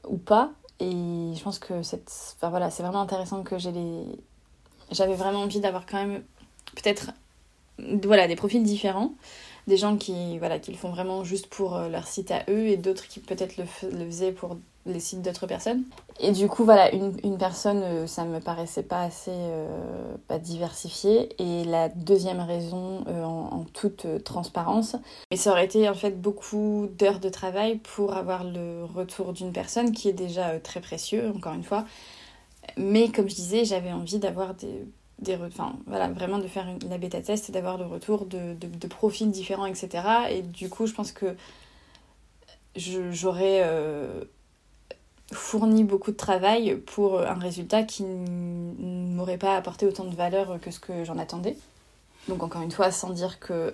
ou 0.07 0.17
pas. 0.17 0.51
Et 0.79 0.91
je 0.91 1.43
pense 1.43 1.59
que 1.59 1.83
c'est 1.83 2.03
enfin, 2.37 2.49
voilà, 2.49 2.69
vraiment 2.69 3.01
intéressant 3.01 3.43
que 3.43 3.57
j'ai 3.57 3.71
les... 3.71 4.03
J'avais 4.91 5.15
vraiment 5.15 5.39
envie 5.39 5.59
d'avoir 5.59 5.85
quand 5.85 5.97
même 5.97 6.23
peut-être 6.75 7.11
voilà, 7.79 8.27
des 8.27 8.35
profils 8.35 8.63
différents. 8.63 9.13
Des 9.67 9.77
gens 9.77 9.97
qui, 9.97 10.37
voilà, 10.37 10.59
qui 10.59 10.71
le 10.71 10.77
font 10.77 10.89
vraiment 10.89 11.23
juste 11.23 11.47
pour 11.47 11.77
leur 11.77 12.07
site 12.07 12.31
à 12.31 12.43
eux 12.49 12.67
et 12.67 12.77
d'autres 12.77 13.07
qui 13.07 13.19
peut-être 13.19 13.57
le, 13.57 13.65
faisaient 13.65 14.31
pour 14.31 14.57
les 14.85 14.99
sites 14.99 15.21
d'autres 15.21 15.47
personnes. 15.47 15.83
Et 16.19 16.31
du 16.31 16.47
coup, 16.47 16.63
voilà, 16.63 16.93
une, 16.93 17.13
une 17.23 17.37
personne, 17.37 17.81
euh, 17.83 18.07
ça 18.07 18.23
me 18.23 18.39
paraissait 18.39 18.83
pas 18.83 19.01
assez 19.01 19.31
euh, 19.31 20.15
diversifié. 20.39 21.29
Et 21.41 21.63
la 21.65 21.89
deuxième 21.89 22.39
raison, 22.39 23.03
euh, 23.07 23.23
en, 23.23 23.65
toute 23.73 24.23
transparence, 24.23 24.95
mais 25.31 25.37
ça 25.37 25.51
aurait 25.51 25.65
été 25.65 25.89
en 25.89 25.93
fait 25.93 26.21
beaucoup 26.21 26.87
d'heures 26.97 27.19
de 27.19 27.29
travail 27.29 27.77
pour 27.77 28.13
avoir 28.13 28.43
le 28.43 28.85
retour 28.85 29.33
d'une 29.33 29.51
personne 29.51 29.91
qui 29.91 30.07
est 30.07 30.13
déjà 30.13 30.59
très 30.59 30.81
précieux, 30.81 31.31
encore 31.35 31.53
une 31.53 31.63
fois. 31.63 31.85
mais 32.77 33.09
comme 33.09 33.29
je 33.29 33.35
disais, 33.35 33.65
j'avais 33.65 33.91
envie 33.91 34.19
d'avoir 34.19 34.53
des, 34.53 34.85
des 35.19 35.35
enfin, 35.35 35.75
voilà, 35.87 36.09
vraiment 36.09 36.39
de 36.39 36.47
faire 36.47 36.67
une, 36.67 36.89
la 36.89 36.97
bêta 36.97 37.21
test 37.21 37.49
et 37.49 37.51
d'avoir 37.51 37.77
le 37.77 37.85
retour 37.85 38.25
de, 38.25 38.53
de, 38.53 38.87
profils 38.87 39.29
différents, 39.29 39.65
etc. 39.65 40.03
Et 40.29 40.41
du 40.41 40.69
coup, 40.69 40.87
je 40.87 40.93
pense 40.93 41.11
que 41.11 41.35
j'aurais 42.75 43.61
euh, 43.63 44.25
fourni 45.31 45.83
beaucoup 45.83 46.11
de 46.11 46.17
travail 46.17 46.75
pour 46.75 47.21
un 47.21 47.39
résultat 47.39 47.83
qui 47.83 48.03
ne 48.03 49.15
m'aurait 49.15 49.37
pas 49.37 49.55
apporté 49.55 49.85
autant 49.85 50.05
de 50.05 50.15
valeur 50.15 50.59
que 50.59 50.71
ce 50.71 50.79
que 50.79 51.03
j'en 51.05 51.17
attendais. 51.17 51.55
Donc 52.27 52.43
encore 52.43 52.61
une 52.61 52.71
fois, 52.71 52.91
sans 52.91 53.11
dire 53.11 53.39
que 53.39 53.73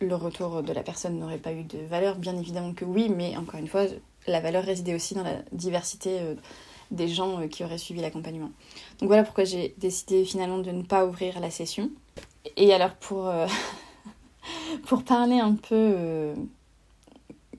le 0.00 0.14
retour 0.14 0.62
de 0.62 0.72
la 0.72 0.82
personne 0.82 1.18
n'aurait 1.18 1.38
pas 1.38 1.52
eu 1.52 1.62
de 1.62 1.78
valeur, 1.78 2.16
bien 2.16 2.36
évidemment 2.36 2.72
que 2.72 2.84
oui, 2.84 3.10
mais 3.14 3.36
encore 3.36 3.60
une 3.60 3.68
fois, 3.68 3.84
la 4.26 4.40
valeur 4.40 4.64
résidait 4.64 4.94
aussi 4.94 5.14
dans 5.14 5.22
la 5.22 5.36
diversité 5.52 6.18
euh, 6.20 6.34
des 6.90 7.08
gens 7.08 7.40
euh, 7.40 7.46
qui 7.46 7.64
auraient 7.64 7.78
suivi 7.78 8.00
l'accompagnement. 8.00 8.50
Donc 8.98 9.08
voilà 9.08 9.22
pourquoi 9.22 9.44
j'ai 9.44 9.74
décidé 9.78 10.24
finalement 10.24 10.58
de 10.58 10.70
ne 10.70 10.82
pas 10.82 11.06
ouvrir 11.06 11.40
la 11.40 11.50
session. 11.50 11.90
Et 12.56 12.72
alors 12.72 12.94
pour, 12.94 13.28
euh, 13.28 13.46
parler 15.06 15.38
un 15.38 15.54
peu 15.54 16.34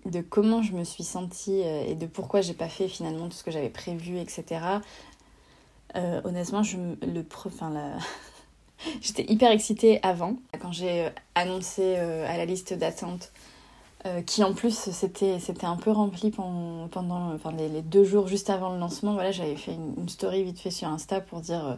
de 0.06 0.22
comment 0.22 0.62
je 0.62 0.74
me 0.74 0.84
suis 0.84 1.04
sentie 1.04 1.60
et 1.60 1.96
de 1.96 2.06
pourquoi 2.08 2.42
j'ai 2.42 2.54
pas 2.54 2.70
fait 2.70 2.88
finalement 2.88 3.28
tout 3.28 3.38
ce 3.38 3.44
que 3.44 3.52
j'avais 3.52 3.70
prévu, 3.70 4.18
etc. 4.18 4.62
honnêtement, 5.96 6.64
je, 6.64 6.78
le, 7.02 7.24
J'étais 9.02 9.32
hyper 9.32 9.52
excitée 9.52 10.00
avant, 10.04 10.38
quand 10.60 10.72
j'ai 10.72 11.06
euh, 11.06 11.10
annoncé 11.36 11.96
euh, 11.98 12.28
à 12.28 12.38
la 12.38 12.46
liste 12.46 12.74
d'attente, 12.74 13.32
euh, 14.06 14.22
qui 14.22 14.44
en 14.44 14.54
plus 14.54 14.90
c'était 14.92 15.38
un 15.64 15.78
peu 15.78 15.92
rempli 15.92 16.32
pendant, 16.32 16.88
pendant 16.88 17.34
enfin, 17.34 17.52
les, 17.52 17.82
deux 17.82 18.04
jours 18.04 18.28
juste 18.28 18.50
avant 18.50 18.74
le 18.74 18.80
lancement. 18.80 19.14
Voilà, 19.14 19.32
j'avais 19.32 19.56
fait 19.56 19.74
une, 19.74 20.10
story 20.10 20.44
vite 20.44 20.60
fait 20.60 20.72
sur 20.72 20.88
Insta 20.88 21.22
pour 21.22 21.42
dire 21.42 21.78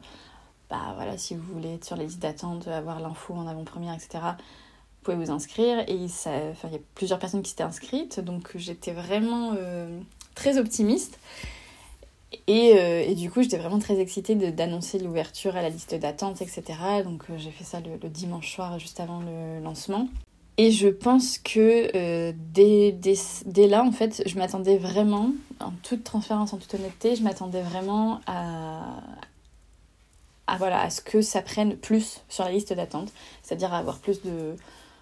bah 0.70 0.94
voilà, 0.96 1.18
si 1.18 1.36
vous 1.36 1.54
voulez 1.54 1.76
être 1.76 1.86
sur 1.86 1.96
les 1.96 2.06
listes 2.06 2.22
d'attente, 2.22 2.68
avoir 2.68 3.00
l'info 3.00 3.34
en 3.34 3.48
avant-première, 3.48 3.94
etc., 3.94 4.10
vous 4.14 5.12
pouvez 5.12 5.18
vous 5.18 5.32
inscrire. 5.32 5.84
Et 5.88 6.08
ça, 6.08 6.32
il 6.64 6.72
y 6.72 6.76
a 6.76 6.80
plusieurs 6.96 7.20
personnes 7.20 7.44
qui 7.44 7.50
s'étaient 7.50 7.64
inscrites, 7.64 8.20
donc 8.20 8.52
j'étais 8.56 8.94
vraiment 8.94 9.54
très 10.36 10.58
optimiste. 10.58 11.20
Et, 12.48 12.74
euh, 12.78 13.04
et, 13.08 13.16
du 13.16 13.30
coup, 13.30 13.42
j'étais 13.42 13.58
vraiment 13.58 13.80
très 13.80 14.00
excitée 14.00 14.36
d'annoncer 14.36 15.00
l'ouverture 15.00 15.56
à 15.56 15.62
la 15.62 15.70
liste 15.70 15.96
d'attente, 15.96 16.42
etc. 16.42 16.64
Donc 17.04 17.24
euh, 17.30 17.38
j'ai 17.38 17.52
fait 17.52 17.64
ça 17.64 17.80
le, 17.80 18.10
dimanche 18.10 18.54
soir, 18.54 18.80
juste 18.80 19.00
avant 19.00 19.20
le 19.20 19.64
lancement. 19.64 20.08
Et 20.58 20.72
je 20.72 20.88
pense 20.88 21.40
que 21.40 21.90
euh, 21.96 22.32
dès, 22.54 22.96
là, 23.68 23.84
en 23.84 23.92
fait, 23.92 24.22
je 24.26 24.38
m'attendais 24.38 24.78
vraiment, 24.78 25.32
en 25.60 25.72
toute 25.82 26.04
transparence, 26.04 26.54
en 26.54 26.58
toute 26.58 26.74
honnêteté, 26.76 27.16
je 27.16 27.24
m'attendais 27.24 27.62
vraiment 27.62 28.22
à, 28.28 29.02
voilà, 30.58 30.82
à 30.82 30.90
ce 30.90 31.02
que 31.02 31.22
ça 31.22 31.42
prenne 31.42 31.76
plus 31.76 32.22
sur 32.30 32.44
la 32.44 32.52
liste 32.52 32.72
d'attente. 32.74 33.12
C'est-à-dire 33.42 33.74
à 33.74 33.80
avoir 33.80 34.00
plus 34.00 34.22
de... 34.22 34.56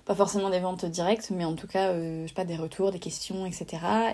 Pas 0.06 0.16
forcément 0.16 0.50
des 0.50 0.60
ventes 0.60 0.86
directes, 0.86 1.30
mais 1.30 1.46
en 1.46 1.54
tout 1.54 1.68
cas, 1.68 1.94
je 1.94 2.26
sais 2.28 2.34
pas, 2.34 2.44
des 2.44 2.56
retours, 2.56 2.92
des 2.92 3.00
questions, 3.00 3.46
etc. 3.46 3.68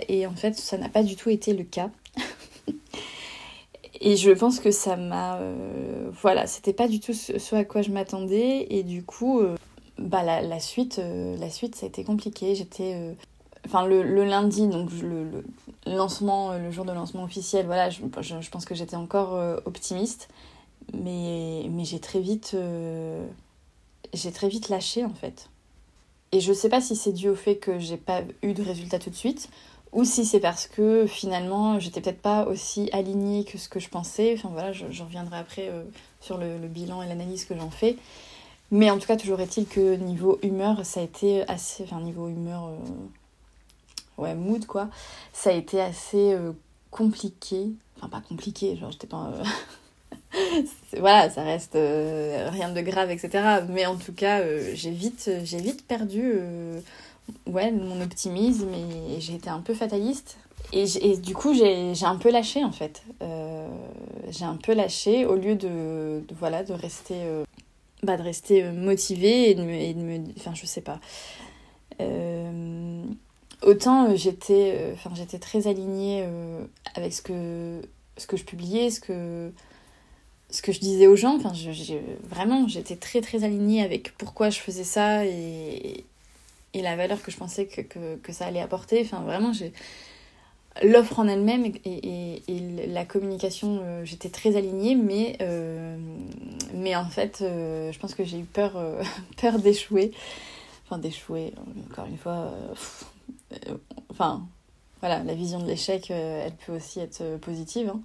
Et 0.10 0.28
en 0.28 0.36
fait, 0.36 0.54
ça 0.56 0.78
n'a 0.78 0.90
pas 0.90 1.02
du 1.02 1.16
tout 1.16 1.30
été 1.30 1.54
le 1.54 1.64
cas. 1.64 1.90
Et 4.00 4.16
je 4.16 4.32
pense 4.32 4.60
que 4.60 4.72
ça 4.72 4.96
m'a. 4.96 5.38
Euh, 5.38 6.10
voilà, 6.22 6.48
c'était 6.48 6.74
pas 6.74 6.88
du 6.88 7.00
tout 7.00 7.14
ce, 7.14 7.56
à 7.56 7.64
quoi 7.64 7.82
je 7.82 7.92
m'attendais. 7.92 8.68
Et 8.70 8.84
du 8.84 9.04
coup, 9.04 9.40
euh, 9.40 9.56
bah, 10.08 10.24
la, 10.24 10.60
suite, 10.60 11.00
euh, 11.00 11.38
la 11.38 11.50
suite, 11.50 11.76
ça 11.76 11.86
a 11.86 11.90
été 11.90 12.04
compliqué. 12.04 12.56
J'étais. 12.56 13.16
Enfin, 13.66 13.86
le, 13.86 14.02
lundi, 14.24 14.68
donc 14.68 14.90
le, 15.02 15.44
lancement, 15.86 16.58
le 16.58 16.72
jour 16.72 16.86
de 16.86 16.94
lancement 16.94 17.24
officiel, 17.24 17.66
voilà, 17.66 17.90
je, 17.90 18.02
je, 18.22 18.50
pense 18.50 18.66
que 18.66 18.76
j'étais 18.76 18.96
encore 18.96 19.34
optimiste. 19.66 20.30
Mais, 20.94 21.66
mais 21.70 21.84
j'ai 21.84 22.00
très 22.00 22.20
vite. 22.20 22.56
j'ai 24.14 24.32
très 24.32 24.48
vite 24.48 24.70
lâché, 24.70 25.04
en 25.04 25.14
fait. 25.14 25.50
Et 26.32 26.40
je 26.40 26.54
sais 26.54 26.70
pas 26.70 26.82
si 26.82 26.96
c'est 26.96 27.14
dû 27.14 27.30
au 27.30 27.36
fait 27.36 27.56
que 27.56 27.80
j'ai 27.80 27.98
pas 27.98 28.22
eu 28.42 28.54
de 28.54 28.64
résultat 28.64 29.00
tout 29.00 29.10
de 29.10 29.16
suite 29.16 29.50
ou 29.94 30.04
si 30.04 30.26
c'est 30.26 30.40
parce 30.40 30.68
que 30.68 31.06
finalement 31.08 31.80
j'étais 31.80 32.02
peut-être 32.02 32.22
pas 32.22 32.46
aussi 32.46 32.90
alignée 32.92 33.46
que 33.46 33.58
ce 33.58 33.70
que 33.70 33.80
je 33.80 33.90
pensais. 33.90 34.34
Enfin 34.38 34.50
voilà, 34.52 34.72
je, 34.74 35.04
reviendrai 35.04 35.38
après 35.38 35.70
euh, 35.70 35.84
sur 36.20 36.38
le, 36.38 36.58
bilan 36.68 37.02
et 37.02 37.08
l'analyse 37.08 37.46
que 37.46 37.56
j'en 37.58 37.70
fais. 37.70 37.98
Mais 38.72 38.92
en 38.92 38.98
tout 38.98 39.08
cas, 39.08 39.16
toujours 39.16 39.40
est-il 39.40 39.66
que 39.66 39.96
niveau 39.96 40.40
humeur, 40.44 40.86
ça 40.86 41.00
a 41.00 41.04
été 41.04 41.48
assez. 41.48 41.84
Enfin, 41.84 42.02
niveau 42.02 42.28
humeur. 42.28 42.68
Euh, 42.68 44.22
ouais, 44.22 44.36
mood 44.36 44.66
quoi. 44.66 44.90
Ça 45.34 45.52
a 45.52 45.54
été 45.54 45.82
assez 45.82 46.34
euh, 46.34 46.52
compliqué. 46.92 47.70
Enfin, 47.98 48.10
pas 48.10 48.22
compliqué, 48.22 48.76
genre 48.76 48.92
j'étais 48.92 49.08
pas. 49.08 49.32
voilà, 50.98 51.30
ça 51.30 51.44
reste 51.44 51.74
rien 51.74 52.70
de 52.70 52.82
grave, 52.82 53.12
etc. 53.12 53.62
Mais 53.70 53.86
en 53.86 53.96
tout 53.96 54.14
cas, 54.14 54.42
j'ai 54.74 54.92
vite, 54.92 55.30
vite 55.30 55.88
perdu 55.88 56.34
ouais, 57.48 57.72
mon 57.72 58.02
optimisme 58.02 58.70
et 58.74 59.20
j'ai 59.20 59.36
été 59.36 59.50
un 59.50 59.60
peu 59.60 59.74
fataliste. 59.74 60.38
Et, 60.74 60.86
et 61.02 61.18
du 61.18 61.34
coup, 61.34 61.54
j'ai 61.54 61.94
un 62.04 62.18
peu 62.18 62.32
lâché 62.32 62.64
en 62.64 62.72
fait. 62.72 63.04
Euh, 63.22 63.68
j'ai 64.30 64.46
un 64.46 64.58
peu 64.58 64.74
lâché 64.74 65.26
au 65.26 65.36
lieu 65.36 65.56
de, 65.56 66.24
voilà, 66.40 66.64
de 66.64 66.74
rester, 66.74 67.16
euh, 67.16 67.46
bah, 68.08 68.18
de 68.18 68.24
rester 68.24 68.64
euh, 68.64 68.72
motivée 68.72 69.52
et 69.52 69.54
de 69.54 69.62
me. 69.62 70.20
Enfin, 70.38 70.54
je 70.56 70.66
sais 70.66 70.82
pas. 70.82 71.00
Euh, 72.00 73.04
autant 73.64 74.16
j'étais 74.16 74.92
enfin 74.94 75.10
j'étais 75.16 75.40
très 75.40 75.66
alignée 75.68 76.24
avec 76.96 77.12
ce 77.12 77.22
que, 77.22 77.82
je 78.38 78.44
publiais, 78.44 78.90
ce 78.92 79.00
que, 79.00 79.52
je 80.52 80.80
disais 80.80 81.08
aux 81.08 81.16
gens. 81.16 81.36
Enfin, 81.36 81.52
vraiment, 82.24 82.68
j'étais 82.68 82.96
très 82.96 83.22
très 83.22 83.44
alignée 83.44 83.84
avec 83.84 84.18
pourquoi 84.18 84.50
je 84.50 84.60
faisais 84.60 84.84
ça 84.84 85.26
et, 85.26 86.06
et 86.74 86.82
la 86.82 86.96
valeur 86.96 87.22
que 87.22 87.32
je 87.32 87.38
pensais 87.38 87.66
que, 87.66 87.82
que, 87.82 88.16
que 88.18 88.32
ça 88.32 88.46
allait 88.46 88.62
apporter. 88.62 89.02
Enfin, 89.02 89.22
vraiment, 89.22 89.54
j'ai 89.54 89.74
l'offre 90.84 91.20
en 91.20 91.28
elle-même 91.28 91.66
et, 91.66 92.44
et, 92.48 92.88
la 92.88 93.06
communication, 93.06 93.80
euh, 93.84 94.06
j'étais 94.06 94.30
très 94.30 94.56
alignée, 94.56 94.96
mais, 94.96 95.38
euh, 95.42 95.98
mais 96.74 96.96
en 96.96 97.06
fait, 97.06 97.40
euh, 97.42 97.92
je 97.92 98.00
pense 98.00 98.16
que 98.16 98.24
j'ai 98.24 98.40
eu 98.40 98.46
peur, 98.46 98.74
peur 99.42 99.60
d'échouer. 99.60 100.12
Enfin, 100.86 100.98
d'échouer, 100.98 101.54
encore 101.92 102.06
une 102.06 102.18
fois. 102.18 102.52
enfin, 104.10 104.48
voilà, 105.02 105.24
la 105.24 105.34
vision 105.34 105.60
de 105.60 105.68
l'échec, 105.68 106.10
elle 106.10 106.54
peut 106.66 106.74
aussi 106.74 107.00
être 107.00 107.38
positive. 107.42 107.90
Hein. 107.90 108.02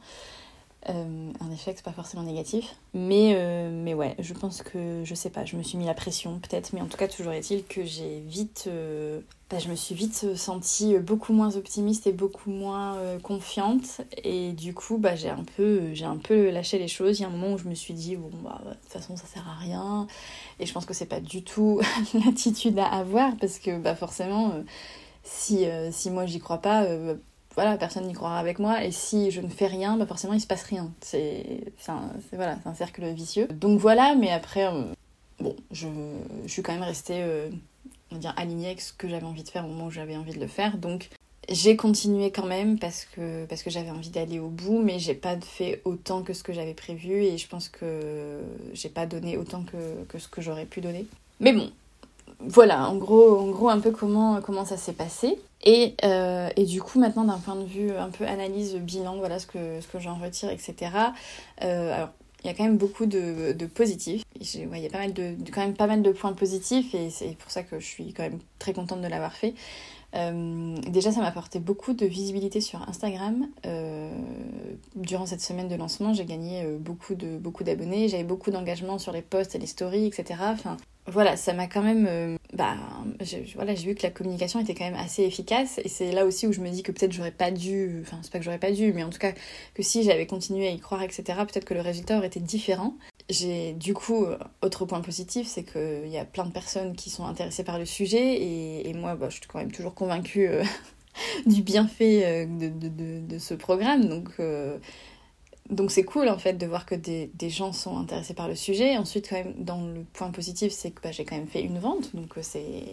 Euh, 0.88 1.32
un 1.40 1.50
échec, 1.52 1.76
c'est 1.76 1.84
pas 1.84 1.92
forcément 1.92 2.24
négatif. 2.24 2.74
Mais, 2.92 3.34
euh, 3.36 3.70
mais 3.72 3.94
ouais, 3.94 4.16
je 4.18 4.34
pense 4.34 4.62
que, 4.62 5.02
je 5.04 5.14
sais 5.14 5.30
pas, 5.30 5.44
je 5.44 5.56
me 5.56 5.62
suis 5.62 5.78
mis 5.78 5.86
la 5.86 5.94
pression 5.94 6.40
peut-être, 6.40 6.72
mais 6.72 6.80
en 6.80 6.86
tout 6.86 6.96
cas, 6.96 7.06
toujours 7.06 7.32
est-il 7.32 7.64
que 7.64 7.84
j'ai 7.84 8.20
vite. 8.20 8.64
Euh, 8.66 9.20
bah, 9.48 9.58
je 9.58 9.68
me 9.68 9.76
suis 9.76 9.94
vite 9.94 10.34
sentie 10.34 10.98
beaucoup 10.98 11.32
moins 11.32 11.56
optimiste 11.56 12.06
et 12.06 12.12
beaucoup 12.12 12.50
moins 12.50 12.96
confiante. 13.22 14.00
Et 14.24 14.52
du 14.52 14.74
coup, 14.74 14.96
bah, 14.96 15.14
j'ai 15.14 15.28
un, 15.28 15.44
peu, 15.56 15.92
un 16.02 16.16
peu 16.16 16.50
lâché 16.50 16.78
les 16.78 16.88
choses. 16.88 17.18
Il 17.18 17.22
y 17.22 17.24
a 17.26 17.28
un 17.28 17.32
moment 17.32 17.52
où 17.52 17.58
je 17.58 17.68
me 17.68 17.74
suis 17.74 17.94
dit, 17.94 18.16
bon, 18.16 18.30
bah, 18.42 18.60
de 18.64 18.70
toute 18.70 18.92
façon, 18.92 19.16
ça 19.16 19.26
sert 19.26 19.46
à 19.46 19.54
rien. 19.54 20.06
Et 20.58 20.66
je 20.66 20.72
pense 20.72 20.86
que 20.86 20.94
c'est 20.94 21.06
pas 21.06 21.20
du 21.20 21.44
tout 21.44 21.80
l'attitude 22.14 22.78
à 22.78 22.86
avoir 22.86 23.36
parce 23.36 23.58
que, 23.58 23.78
bah, 23.78 23.94
forcément, 23.94 24.54
si, 25.22 25.66
si 25.90 26.10
moi 26.10 26.24
j'y 26.26 26.40
crois 26.40 26.58
pas 26.58 26.86
voilà, 27.54 27.76
personne 27.76 28.06
n'y 28.06 28.12
croira 28.12 28.38
avec 28.38 28.58
moi. 28.58 28.84
Et 28.84 28.92
si 28.92 29.30
je 29.30 29.40
ne 29.40 29.48
fais 29.48 29.66
rien, 29.66 29.96
bah 29.96 30.06
forcément, 30.06 30.32
il 30.32 30.40
se 30.40 30.46
passe 30.46 30.62
rien. 30.62 30.90
C'est 31.00 31.44
un, 31.88 32.10
voilà, 32.32 32.58
un 32.64 32.74
cercle 32.74 33.04
vicieux. 33.12 33.46
Donc 33.48 33.78
voilà, 33.78 34.14
mais 34.14 34.30
après, 34.30 34.66
euh, 34.66 34.84
bon, 35.38 35.54
je, 35.70 35.88
suis 36.46 36.62
quand 36.62 36.72
même 36.72 36.82
restée, 36.82 37.22
euh, 37.22 37.50
on 38.10 38.16
va 38.16 38.20
dire, 38.20 38.34
alignée 38.36 38.66
avec 38.66 38.80
ce 38.80 38.92
que 38.92 39.08
j'avais 39.08 39.26
envie 39.26 39.42
de 39.42 39.48
faire 39.48 39.64
au 39.64 39.68
moment 39.68 39.86
où 39.86 39.90
j'avais 39.90 40.16
envie 40.16 40.34
de 40.34 40.40
le 40.40 40.46
faire. 40.46 40.78
Donc 40.78 41.10
j'ai 41.48 41.76
continué 41.76 42.30
quand 42.30 42.46
même 42.46 42.78
parce 42.78 43.04
que, 43.04 43.44
parce 43.46 43.62
que 43.62 43.70
j'avais 43.70 43.90
envie 43.90 44.10
d'aller 44.10 44.38
au 44.38 44.48
bout, 44.48 44.80
mais 44.80 44.98
j'ai 44.98 45.14
pas 45.14 45.38
fait 45.40 45.82
autant 45.84 46.22
que 46.22 46.32
ce 46.32 46.42
que 46.42 46.52
j'avais 46.52 46.74
prévu 46.74 47.24
et 47.24 47.36
je 47.36 47.48
pense 47.48 47.68
que 47.68 48.40
j'ai 48.72 48.88
pas 48.88 49.06
donné 49.06 49.36
autant 49.36 49.64
que 49.64 50.18
ce 50.18 50.28
que 50.28 50.40
j'aurais 50.40 50.66
pu 50.66 50.80
donner. 50.80 51.06
Mais 51.40 51.52
bon, 51.52 51.70
voilà, 52.46 52.88
en 52.88 52.96
gros, 52.96 53.38
en 53.38 53.48
gros 53.48 53.68
un 53.68 53.80
peu 53.80 53.90
comment, 53.90 54.40
comment 54.40 54.64
ça 54.64 54.76
s'est 54.76 54.92
passé. 54.92 55.38
Et, 55.64 55.94
euh, 56.04 56.48
et, 56.56 56.64
du 56.64 56.82
coup, 56.82 56.98
maintenant, 56.98 57.24
d'un 57.24 57.38
point 57.38 57.54
de 57.54 57.64
vue 57.64 57.92
un 57.92 58.08
peu 58.08 58.26
analyse, 58.26 58.74
bilan, 58.76 59.16
voilà 59.16 59.38
ce 59.38 59.46
que, 59.46 59.80
ce 59.80 59.86
que 59.86 59.98
j'en 59.98 60.16
retire, 60.16 60.50
etc. 60.50 60.90
Euh, 61.62 61.94
alors, 61.94 62.10
il 62.42 62.48
y 62.48 62.50
a 62.50 62.54
quand 62.54 62.64
même 62.64 62.78
beaucoup 62.78 63.06
de, 63.06 63.52
de 63.52 63.66
positifs. 63.66 64.24
il 64.40 64.78
y 64.78 64.86
a 64.86 64.90
quand 64.90 65.60
même 65.60 65.74
pas 65.74 65.86
mal 65.86 66.02
de 66.02 66.10
points 66.10 66.32
positifs 66.32 66.92
et 66.92 67.08
c'est 67.10 67.36
pour 67.36 67.52
ça 67.52 67.62
que 67.62 67.78
je 67.78 67.86
suis 67.86 68.12
quand 68.12 68.24
même 68.24 68.40
très 68.58 68.72
contente 68.72 69.00
de 69.00 69.06
l'avoir 69.06 69.32
fait. 69.32 69.54
Euh, 70.16 70.76
déjà, 70.88 71.12
ça 71.12 71.20
m'a 71.20 71.28
apporté 71.28 71.60
beaucoup 71.60 71.92
de 71.92 72.04
visibilité 72.04 72.60
sur 72.60 72.82
Instagram. 72.88 73.46
Durant 74.96 75.26
cette 75.26 75.40
semaine 75.40 75.68
de 75.68 75.76
lancement, 75.76 76.12
j'ai 76.14 76.24
gagné 76.24 76.66
beaucoup 76.80 77.14
de 77.14 77.38
beaucoup 77.38 77.62
d'abonnés, 77.62 78.08
j'avais 78.08 78.24
beaucoup 78.24 78.50
d'engagement 78.50 78.98
sur 78.98 79.12
les 79.12 79.22
posts 79.22 79.54
et 79.54 79.58
les 79.58 79.68
stories, 79.68 80.06
etc. 80.06 80.34
voilà, 81.06 81.36
ça 81.36 81.52
m'a 81.52 81.66
quand 81.66 81.82
même. 81.82 82.38
bah, 82.52 82.76
voilà, 83.54 83.74
j'ai 83.74 83.86
vu 83.86 83.94
que 83.94 84.02
la 84.02 84.10
communication 84.10 84.60
était 84.60 84.74
quand 84.74 84.84
même 84.84 84.94
assez 84.94 85.22
efficace, 85.22 85.80
et 85.84 85.88
c'est 85.88 86.12
là 86.12 86.24
aussi 86.24 86.46
où 86.46 86.52
je 86.52 86.60
me 86.60 86.70
dis 86.70 86.82
que 86.82 86.92
peut-être 86.92 87.12
j'aurais 87.12 87.32
pas 87.32 87.50
dû. 87.50 88.00
Enfin, 88.02 88.18
c'est 88.22 88.32
pas 88.32 88.38
que 88.38 88.44
j'aurais 88.44 88.58
pas 88.58 88.72
dû, 88.72 88.92
mais 88.92 89.02
en 89.02 89.10
tout 89.10 89.18
cas 89.18 89.32
que 89.74 89.82
si 89.82 90.02
j'avais 90.02 90.26
continué 90.26 90.68
à 90.68 90.70
y 90.70 90.78
croire, 90.78 91.02
etc. 91.02 91.22
Peut-être 91.38 91.64
que 91.64 91.74
le 91.74 91.80
résultat 91.80 92.18
aurait 92.18 92.28
été 92.28 92.40
différent. 92.40 92.94
J'ai 93.30 93.72
du 93.72 93.94
coup, 93.94 94.26
autre 94.62 94.84
point 94.84 95.00
positif, 95.00 95.46
c'est 95.46 95.64
qu'il 95.64 96.08
y 96.08 96.18
a 96.18 96.24
plein 96.24 96.44
de 96.44 96.52
personnes 96.52 96.94
qui 96.94 97.10
sont 97.10 97.24
intéressées 97.24 97.64
par 97.64 97.78
le 97.78 97.86
sujet 97.86 98.42
et, 98.42 98.92
moi, 98.94 99.14
bah, 99.14 99.28
je 99.28 99.36
suis 99.36 99.46
quand 99.46 99.58
même 99.58 99.72
toujours 99.72 99.94
convaincue 99.94 100.48
euh, 100.48 100.64
du 101.46 101.62
bienfait 101.62 102.22
euh, 102.24 102.46
de, 102.46 102.68
de, 102.68 103.20
de, 103.20 103.38
ce 103.38 103.54
programme. 103.54 104.08
Donc, 104.08 104.30
euh, 104.40 104.78
donc 105.72 105.90
c'est 105.90 106.04
cool 106.04 106.28
en 106.28 106.38
fait 106.38 106.54
de 106.54 106.66
voir 106.66 106.86
que 106.86 106.94
des, 106.94 107.30
des, 107.34 107.50
gens 107.50 107.72
sont 107.72 107.96
intéressés 107.98 108.34
par 108.34 108.46
le 108.46 108.54
sujet. 108.54 108.96
Ensuite, 108.96 109.28
quand 109.28 109.36
même, 109.36 109.54
dans 109.58 109.80
le 109.80 110.04
point 110.12 110.30
positif, 110.30 110.72
c'est 110.72 110.90
que 110.90 111.00
bah, 111.02 111.12
j'ai 111.12 111.24
quand 111.24 111.36
même 111.36 111.48
fait 111.48 111.62
une 111.62 111.78
vente. 111.78 112.14
Donc 112.14 112.34
c'est. 112.42 112.84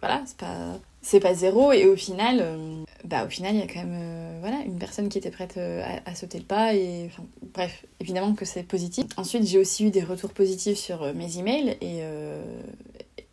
Voilà, 0.00 0.22
c'est 0.26 0.36
pas 0.36 0.78
c'est 1.06 1.20
pas 1.20 1.34
zéro 1.34 1.70
et 1.70 1.86
au 1.86 1.94
final 1.94 2.40
euh, 2.40 2.82
bah 3.04 3.24
au 3.24 3.28
final 3.28 3.54
il 3.54 3.60
y 3.60 3.62
a 3.62 3.68
quand 3.68 3.84
même 3.84 3.96
euh, 3.96 4.38
voilà 4.40 4.58
une 4.66 4.76
personne 4.76 5.08
qui 5.08 5.18
était 5.18 5.30
prête 5.30 5.56
euh, 5.56 5.80
à, 6.04 6.14
sauter 6.16 6.38
le 6.38 6.44
pas 6.44 6.74
et 6.74 7.10
bref 7.54 7.86
évidemment 8.00 8.34
que 8.34 8.44
c'est 8.44 8.64
positif 8.64 9.06
ensuite 9.16 9.46
j'ai 9.46 9.58
aussi 9.58 9.86
eu 9.86 9.90
des 9.90 10.02
retours 10.02 10.32
positifs 10.32 10.78
sur 10.78 11.14
mes 11.14 11.38
emails 11.38 11.76
et 11.80 12.00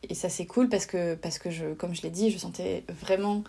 et 0.08 0.14
ça 0.14 0.30
c'est 0.30 0.46
cool 0.46 0.70
parce 0.70 0.86
que 0.86 1.16
parce 1.16 1.40
que 1.40 1.50
je 1.50 1.74
comme 1.74 1.96
je 1.96 2.04
l'ai 2.04 2.12
dit 2.12 2.30
je 2.30 2.38
sentais 2.38 2.84
vraiment 3.02 3.44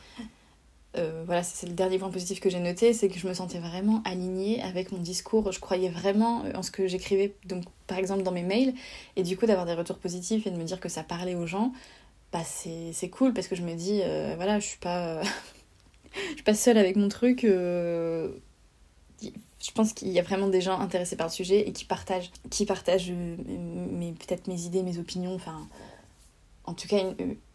voilà, 1.26 1.42
c'est 1.42 1.66
le 1.66 1.72
dernier 1.72 1.98
point 1.98 2.10
positif 2.10 2.40
que 2.40 2.50
j'ai 2.50 2.60
noté, 2.60 2.92
c'est 2.92 3.08
que 3.08 3.18
je 3.18 3.26
me 3.26 3.34
sentais 3.34 3.58
vraiment 3.58 4.02
alignée 4.04 4.62
avec 4.62 4.92
mon 4.92 4.98
discours. 4.98 5.50
Je 5.52 5.60
croyais 5.60 5.88
vraiment 5.88 6.44
en 6.54 6.62
ce 6.62 6.70
que 6.70 6.86
j'écrivais, 6.86 7.34
donc 7.46 7.64
par 7.86 7.98
exemple 7.98 8.22
dans 8.22 8.32
mes 8.32 8.42
mails, 8.42 8.74
et 9.16 9.22
du 9.22 9.36
coup 9.36 9.46
d'avoir 9.46 9.66
des 9.66 9.74
retours 9.74 9.98
positifs 9.98 10.46
et 10.46 10.50
de 10.50 10.56
me 10.56 10.64
dire 10.64 10.80
que 10.80 10.88
ça 10.88 11.02
parlait 11.02 11.34
aux 11.34 11.46
gens, 11.46 11.72
bah 12.34 12.42
c'est 12.44 13.08
cool 13.10 13.32
parce 13.32 13.46
que 13.46 13.54
je 13.54 13.62
me 13.62 13.74
dis, 13.74 14.00
euh, 14.02 14.34
voilà, 14.36 14.58
je 14.58 14.66
suis 14.66 14.78
pas. 14.78 15.22
je 16.14 16.34
suis 16.34 16.42
pas 16.42 16.54
seule 16.54 16.78
avec 16.78 16.96
mon 16.96 17.08
truc. 17.08 17.44
Euh, 17.44 18.30
je 19.22 19.70
pense 19.72 19.92
qu'il 19.92 20.08
y 20.08 20.18
a 20.18 20.22
vraiment 20.22 20.48
des 20.48 20.60
gens 20.60 20.78
intéressés 20.80 21.16
par 21.16 21.28
le 21.28 21.32
sujet 21.32 21.66
et 21.66 21.72
qui 21.72 21.84
partagent, 21.84 22.30
qui 22.50 22.66
partagent 22.66 23.10
euh, 23.10 23.36
peut-être 24.18 24.48
mes 24.48 24.62
idées, 24.62 24.82
mes 24.82 24.98
opinions, 24.98 25.34
enfin, 25.34 25.66
en 26.64 26.74
tout 26.74 26.88
cas 26.88 26.98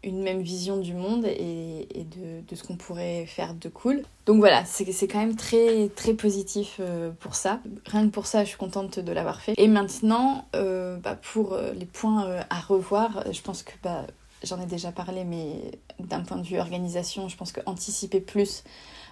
une, 0.04 0.22
même 0.22 0.42
vision 0.42 0.78
du 0.78 0.94
monde 0.94 1.25
et, 1.25 1.88
de, 1.96 2.56
ce 2.56 2.63
qu'on 2.63 2.75
pourrait 2.75 3.25
faire 3.25 3.54
de 3.54 3.70
cool. 3.70 4.04
Donc 4.25 4.38
voilà, 4.38 4.63
c'est 4.66 5.08
quand 5.08 5.20
même 5.20 5.36
très, 5.36 5.89
très 5.89 6.13
positif 6.13 6.80
pour 7.20 7.36
ça. 7.36 7.60
Rien 7.86 8.06
que 8.08 8.12
pour 8.12 8.28
ça, 8.28 8.44
je 8.44 8.50
suis 8.50 8.58
contente 8.58 9.00
de 9.00 9.12
l'avoir 9.12 9.42
fait. 9.42 9.54
Et 9.58 9.68
maintenant, 9.68 10.46
bah, 10.54 11.18
pour 11.34 11.58
les 11.75 11.86
points 11.86 12.42
à 12.50 12.60
revoir, 12.60 13.24
je 13.32 13.42
pense 13.42 13.63
que 13.63 13.74
bah, 13.82 14.06
j'en 14.44 14.62
ai 14.62 14.66
déjà 14.66 14.92
parlé, 14.92 15.24
mais 15.24 15.72
d'un 16.00 16.22
point 16.22 16.38
de 16.38 16.46
vue 16.46 16.60
organisation, 16.60 17.28
je 17.28 17.36
pense 17.36 17.51
qu'anticiper 17.51 18.22
plus, 18.22 18.63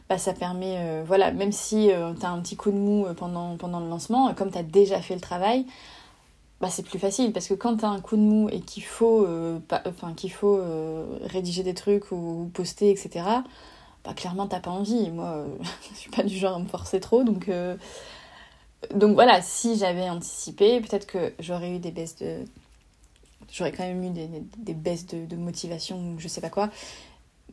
bah, 0.10 0.18
ça 0.18 0.34
permet, 0.34 0.77
euh, 0.77 1.04
voilà, 1.06 1.32
même 1.32 1.51
si 1.51 1.92
euh, 1.92 2.13
tu 2.13 2.25
as 2.25 2.30
un 2.30 2.39
petit 2.42 2.56
coup 2.56 2.72
de 2.72 2.77
mou 2.77 3.06
euh, 3.06 3.13
pendant, 3.13 3.58
pendant 3.58 3.80
le 3.80 3.89
lancement, 3.89 4.34
comme 4.34 4.51
tu 4.51 4.58
as 4.58 4.63
déjà 4.63 5.01
fait 5.01 5.16
le 5.16 5.22
travail, 5.22 5.66
bah, 6.62 6.70
c'est 6.70 6.84
plus 6.84 7.00
facile 7.00 7.34
parce 7.34 7.48
que 7.48 7.54
quand 7.54 7.78
tu 7.78 7.86
as 7.86 7.90
un 7.90 8.00
coup 8.00 8.18
de 8.18 8.22
mou 8.22 8.50
et 8.50 8.62
qu'il 8.62 8.84
faut, 8.84 9.28
enfin, 9.86 10.14
qu'il 10.14 10.32
faut 10.32 10.62
rédiger 11.22 11.64
des 11.64 11.74
trucs 11.74 12.12
ou 12.12 12.50
poster, 12.54 12.90
etc., 12.90 13.26
bah, 14.04 14.14
clairement, 14.16 14.48
t'as 14.48 14.60
pas 14.60 14.72
envie. 14.72 15.12
Moi, 15.12 15.46
je 15.94 15.98
suis 15.98 16.12
pas 16.12 16.24
du 16.24 16.38
genre 16.38 16.56
à 16.56 16.60
me 16.60 16.68
forcer 16.68 17.00
trop, 17.00 17.24
donc. 17.24 17.50
Donc 18.94 19.16
voilà, 19.16 19.42
si 19.42 19.78
j'avais 19.78 20.10
anticipé, 20.10 20.80
peut-être 20.82 21.08
que 21.08 21.34
j'aurais 21.40 21.76
eu 21.76 21.80
des 21.80 21.92
baisses 21.92 22.16
de, 22.18 22.46
j'aurais 23.52 23.72
quand 23.72 23.84
même 23.84 24.04
eu 24.04 24.10
des, 24.10 24.74
baisses 24.74 25.06
de, 25.08 25.36
motivation 25.36 25.98
ou 26.00 26.20
je 26.20 26.28
sais 26.28 26.42
pas 26.42 26.50
quoi. 26.50 26.70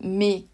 Mais 0.01 0.45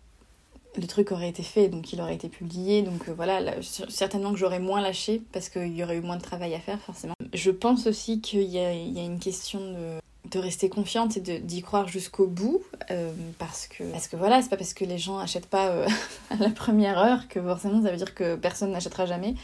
le 0.76 0.86
truc 0.86 1.12
aurait 1.12 1.28
été 1.28 1.42
fait, 1.42 1.68
donc 1.68 1.92
il 1.92 2.00
aurait 2.00 2.14
été 2.14 2.28
publié. 2.28 2.82
Donc 2.82 3.08
euh, 3.08 3.14
voilà, 3.14 3.40
certainement 3.62 4.32
que 4.32 4.38
j'aurais 4.38 4.60
moins 4.60 4.80
lâché 4.80 5.22
parce 5.32 5.48
qu'il 5.48 5.74
y 5.76 5.82
aurait 5.82 5.96
eu 5.96 6.02
moins 6.02 6.16
de 6.16 6.22
travail 6.22 6.54
à 6.54 6.60
faire, 6.60 6.80
forcément. 6.80 7.14
Je 7.32 7.50
pense 7.50 7.86
aussi 7.86 8.20
qu'il 8.20 8.42
y, 8.42 8.58
a, 8.58 8.72
une 8.72 9.18
question 9.18 9.60
de, 9.60 10.38
rester 10.38 10.68
confiante 10.68 11.16
et 11.16 11.40
d'y 11.40 11.62
croire 11.62 11.88
jusqu'au 11.88 12.26
bout. 12.26 12.62
Euh, 12.90 13.12
parce, 13.38 13.66
que, 13.66 13.84
parce 13.84 14.08
que 14.08 14.16
voilà, 14.16 14.42
c'est 14.42 14.48
pas 14.48 14.56
parce 14.56 14.74
que 14.74 14.84
les 14.84 14.98
gens 14.98 15.18
achètent 15.18 15.46
pas 15.46 15.68
euh, 15.68 15.88
à 16.30 16.36
la 16.36 16.50
première 16.50 16.98
heure 16.98 17.28
que 17.28 17.40
forcément 17.42 17.82
ça 17.82 17.90
veut 17.90 17.96
dire 17.96 18.14
que 18.14 18.36
personne 18.36 18.72
n'achètera 18.72 19.06
jamais. 19.06 19.34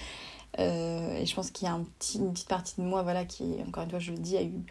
et 0.58 1.24
je 1.26 1.34
pense 1.34 1.50
qu'il 1.50 1.66
y 1.66 1.70
a 1.70 1.74
un 1.74 1.84
petit, 1.98 2.18
une 2.18 2.32
petite 2.32 2.48
partie 2.48 2.80
de 2.80 2.86
moi 2.86 3.02
voilà, 3.02 3.24
qui, 3.24 3.44
encore 3.66 3.84
une 3.84 3.90
fois, 3.90 3.98
je 3.98 4.12
le 4.12 4.18
dis, 4.18 4.36
a 4.36 4.42
eu 4.42 4.64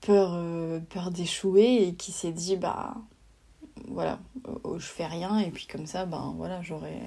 peur, 0.00 0.32
euh, 0.34 0.80
peur 0.80 1.10
d'échouer 1.10 1.88
et 1.88 1.94
qui 1.94 2.12
s'est 2.12 2.32
dit 2.32 2.56
bah 2.56 2.94
voilà, 3.86 4.18
euh, 4.46 4.78
je 4.78 4.86
fais 4.86 5.06
rien 5.06 5.38
et 5.38 5.50
puis 5.50 5.66
comme 5.66 5.86
ça, 5.86 6.06
ben 6.06 6.34
voilà, 6.36 6.60
j'aurais, 6.62 7.00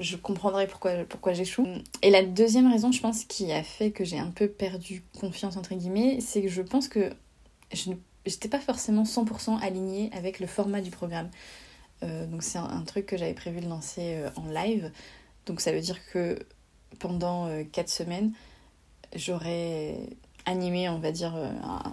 je, 0.00 0.16
comprendrai 0.16 0.66
pourquoi, 0.66 1.04
pourquoi 1.08 1.32
j'échoue. 1.32 1.66
Et 2.02 2.10
la 2.10 2.22
deuxième 2.22 2.70
raison, 2.70 2.92
je 2.92 3.00
pense, 3.00 3.24
qui 3.24 3.50
a 3.52 3.62
fait 3.62 3.90
que 3.90 4.04
j'ai 4.04 4.18
un 4.18 4.30
peu 4.30 4.48
perdu 4.48 5.02
confiance 5.18 5.56
entre 5.56 5.74
guillemets, 5.74 6.20
c'est 6.20 6.42
que 6.42 6.48
je 6.48 6.62
pense 6.62 6.88
que 6.88 7.10
je 7.72 7.90
n'étais 7.90 8.48
pas 8.48 8.60
forcément 8.60 9.04
100% 9.04 9.60
alignée 9.60 10.10
avec 10.12 10.40
le 10.40 10.46
format 10.46 10.80
du 10.80 10.90
programme. 10.90 11.30
Euh, 12.02 12.26
donc 12.26 12.42
c'est 12.42 12.58
un, 12.58 12.82
truc 12.82 13.06
que 13.06 13.16
j'avais 13.16 13.34
prévu 13.34 13.60
de 13.60 13.68
lancer 13.68 14.22
en 14.36 14.46
live. 14.50 14.90
Donc 15.46 15.60
ça 15.60 15.72
veut 15.72 15.80
dire 15.80 15.98
que 16.12 16.38
pendant 16.98 17.48
4 17.72 17.88
semaines, 17.88 18.32
j'aurais 19.14 19.96
animé, 20.46 20.88
on 20.88 20.98
va 20.98 21.12
dire, 21.12 21.34
euh, 21.36 21.50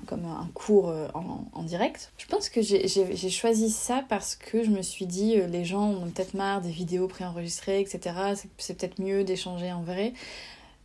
comme 0.07 0.25
un 0.25 0.49
cours 0.53 0.89
euh, 0.89 1.07
en, 1.13 1.63
direct. 1.63 2.12
Je 2.17 2.25
pense 2.25 2.49
que 2.49 2.62
j'ai 2.62 3.29
choisi 3.29 3.69
ça 3.69 4.03
parce 4.09 4.35
que 4.35 4.63
je 4.63 4.69
me 4.69 4.81
suis 4.81 5.05
dit, 5.05 5.38
euh, 5.38 5.47
les 5.47 5.65
gens 5.65 5.89
ont 5.91 6.09
peut-être 6.09 6.33
marre 6.33 6.62
des 6.62 6.71
vidéos 6.71 7.07
préenregistrées, 7.07 7.79
etc. 7.79 8.15
C'est 8.57 8.77
peut-être 8.77 9.01
mieux 9.01 9.23
d'échanger 9.23 9.71
en 9.71 9.81
vrai. 9.81 10.13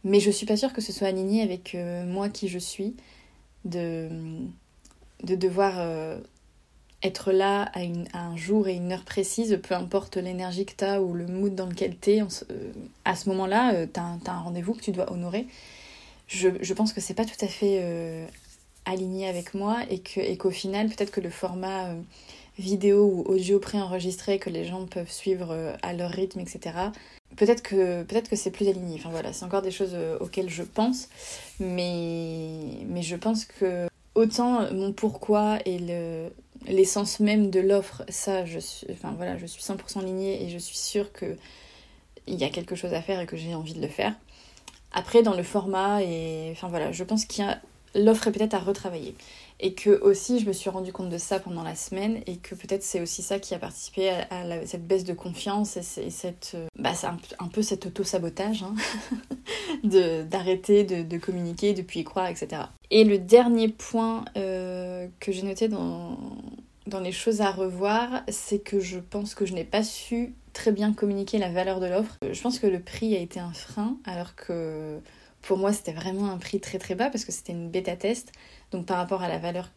Mais 0.05 0.21
je 0.21 0.31
suis 0.31 0.47
pas 0.47 0.57
sûre 0.57 0.73
que 0.73 0.83
ce 0.83 0.93
soit 0.93 1.09
aligné 1.09 1.43
avec 1.43 1.75
moi 2.07 2.29
qui 2.29 2.49
je 2.49 2.59
suis, 2.59 2.95
de, 3.65 4.11
de 5.23 5.35
devoir 5.35 6.19
être 7.03 7.33
là 7.33 7.71
à, 7.73 7.83
une, 7.83 8.07
à, 8.13 8.27
un 8.27 8.37
jour 8.37 8.69
et 8.69 8.75
une 8.75 8.93
heure 8.93 9.05
précise, 9.05 9.59
peu 9.67 9.75
importe 9.75 10.19
l'énergie 10.19 10.67
que 10.67 10.75
tu 10.77 10.85
as 10.85 11.01
ou 11.01 11.15
le 11.15 11.27
mood 11.27 11.55
dans 11.55 11.65
lequel 11.65 11.97
tu 11.99 12.11
es, 12.11 12.23
à 13.07 13.17
ce 13.17 13.31
moment-là, 13.31 13.87
tu 13.87 13.99
as, 13.99 14.19
un 14.31 14.41
rendez-vous 14.41 14.75
que 14.75 14.83
tu 14.83 14.93
dois 14.93 15.11
honorer 15.11 15.47
je, 16.35 16.75
pense 16.75 16.93
que 16.93 17.01
c'est 17.01 17.15
pas 17.15 17.25
tout 17.25 17.43
à 17.43 17.49
fait 17.49 17.81
euh, 17.83 18.27
aligné 18.85 19.29
avec 19.29 19.55
moi 19.55 19.79
et 19.89 20.37
qu'au 20.37 20.51
final, 20.51 20.89
peut-être 20.89 21.11
que 21.11 21.21
le 21.21 21.31
format 21.31 21.87
euh, 21.87 21.95
vidéo 22.59 23.05
ou 23.05 23.23
audio 23.31 23.59
préenregistré 23.59 24.39
que 24.39 24.51
les 24.51 24.65
gens 24.65 24.87
peuvent 24.87 25.11
suivre 25.11 25.49
euh, 25.51 25.77
à 25.83 25.93
leur 25.93 26.11
rythme, 26.11 26.41
etc., 26.41 26.77
peut-être 27.37 27.63
que, 27.63 28.05
c'est 28.37 28.51
plus 28.51 28.69
aligné. 28.69 28.97
Enfin 28.97 29.11
voilà, 29.11 29.33
c'est 29.33 29.45
encore 29.45 29.63
des 29.63 29.71
choses 29.71 29.97
auxquelles 30.21 30.51
je 30.51 30.63
pense, 30.63 31.09
mais, 31.61 33.03
je 33.03 33.17
pense 33.17 33.45
que 33.45 33.89
autant 34.15 34.73
mon 34.73 34.93
pourquoi 34.93 35.59
et 35.65 35.79
le, 35.79 36.29
l'essence 36.67 37.21
même 37.21 37.51
de 37.51 37.61
l'offre, 37.61 38.05
ça, 38.09 38.45
je 38.45 38.59
suis, 38.59 38.87
enfin, 38.93 39.13
voilà, 39.17 39.39
je 39.39 39.47
suis 39.47 39.63
100% 39.63 40.01
alignée 40.01 40.45
et 40.45 40.51
je 40.51 40.59
suis 40.59 40.77
sûre 40.77 41.11
qu'il 41.13 41.37
y 42.29 42.45
a 42.45 42.51
quelque 42.51 42.77
chose 42.77 42.95
à 42.95 43.03
faire 43.03 43.21
et 43.21 43.27
que 43.27 43.37
j'ai 43.37 43.55
envie 43.55 43.75
de 43.75 43.81
le 43.81 43.89
faire. 43.89 44.15
Après, 44.95 45.23
dans 45.23 45.35
le 45.35 45.43
format, 45.43 46.03
et 46.03 46.51
enfin 46.53 46.69
voilà, 46.69 46.93
je 46.93 47.05
pense 47.05 47.27
qu'il 47.27 47.45
y 47.45 47.49
a 47.49 47.59
l'offre 47.95 48.29
est 48.29 48.33
peut-être 48.33 48.55
à 48.55 48.59
retravailler. 48.59 49.15
Et 49.61 49.75
que 49.75 50.01
aussi, 50.03 50.41
je 50.41 50.47
me 50.47 50.53
suis 50.53 50.69
rendu 50.69 50.93
compte 50.93 51.09
de 51.09 51.19
ça 51.19 51.39
pendant 51.39 51.63
la 51.63 51.77
semaine, 51.77 52.21
et 52.27 52.37
que 52.37 52.55
peut-être 52.55 52.83
c'est 52.83 53.01
aussi 53.01 53.23
ça 53.23 53.39
qui 53.39 53.55
a 53.55 53.59
participé 53.59 54.11
à, 54.11 54.67
cette 54.67 54.87
baisse 54.87 55.05
de 55.05 55.13
confiance 55.13 55.77
et, 55.77 56.11
cette, 56.11 56.53
euh, 56.55 56.67
bah, 56.79 56.93
c'est 56.95 57.07
un, 57.07 57.49
peu 57.49 57.63
cet 57.63 57.87
auto-sabotage 57.87 58.65
hein, 58.65 58.75
d'arrêter 60.29 60.85
de, 60.85 61.03
de, 61.03 61.19
communiquer, 61.19 61.73
de 61.73 61.83
puis 61.83 62.01
y 62.01 62.05
croire, 62.05 62.27
etc. 62.27 62.63
Et 62.91 63.05
le 63.05 63.19
dernier 63.19 63.69
point 63.69 64.25
euh, 64.37 65.07
que 65.21 65.31
j'ai 65.31 65.43
noté 65.43 65.69
dans, 65.69 66.19
dans 66.87 67.01
les 67.01 67.13
choses 67.13 67.41
à 67.41 67.53
revoir, 67.53 68.23
c'est 68.29 68.59
que 68.59 68.81
je 68.81 68.99
pense 68.99 69.35
que 69.35 69.47
je 69.47 69.55
n'ai 69.55 69.65
pas 69.65 69.85
su 69.85 70.35
très 70.55 70.73
bien 70.73 70.95
communiquer 70.95 71.37
la 71.39 71.51
valeur 71.51 71.81
de 71.81 71.87
l'offre. 71.87 72.17
Je 72.23 72.41
pense 72.41 72.59
que 72.59 72.67
le 72.67 72.81
prix 72.81 73.15
a 73.15 73.19
été 73.21 73.41
un 73.41 73.53
frein, 73.53 73.99
alors 74.05 74.35
que 74.35 75.01
pour 75.43 75.59
moi 75.59 75.75
c'était 75.75 75.93
vraiment 75.93 76.31
un 76.31 76.39
prix 76.39 76.61
très 76.61 76.79
très 76.79 76.95
bas 76.95 77.11
parce 77.11 77.27
que 77.27 77.33
c'était 77.33 77.53
une 77.53 77.69
bêta 77.69 77.97
test. 77.97 78.33
Donc 78.71 78.87
par 78.87 78.97
rapport 78.97 79.23
à 79.23 79.29
la 79.29 79.39
valeur 79.39 79.71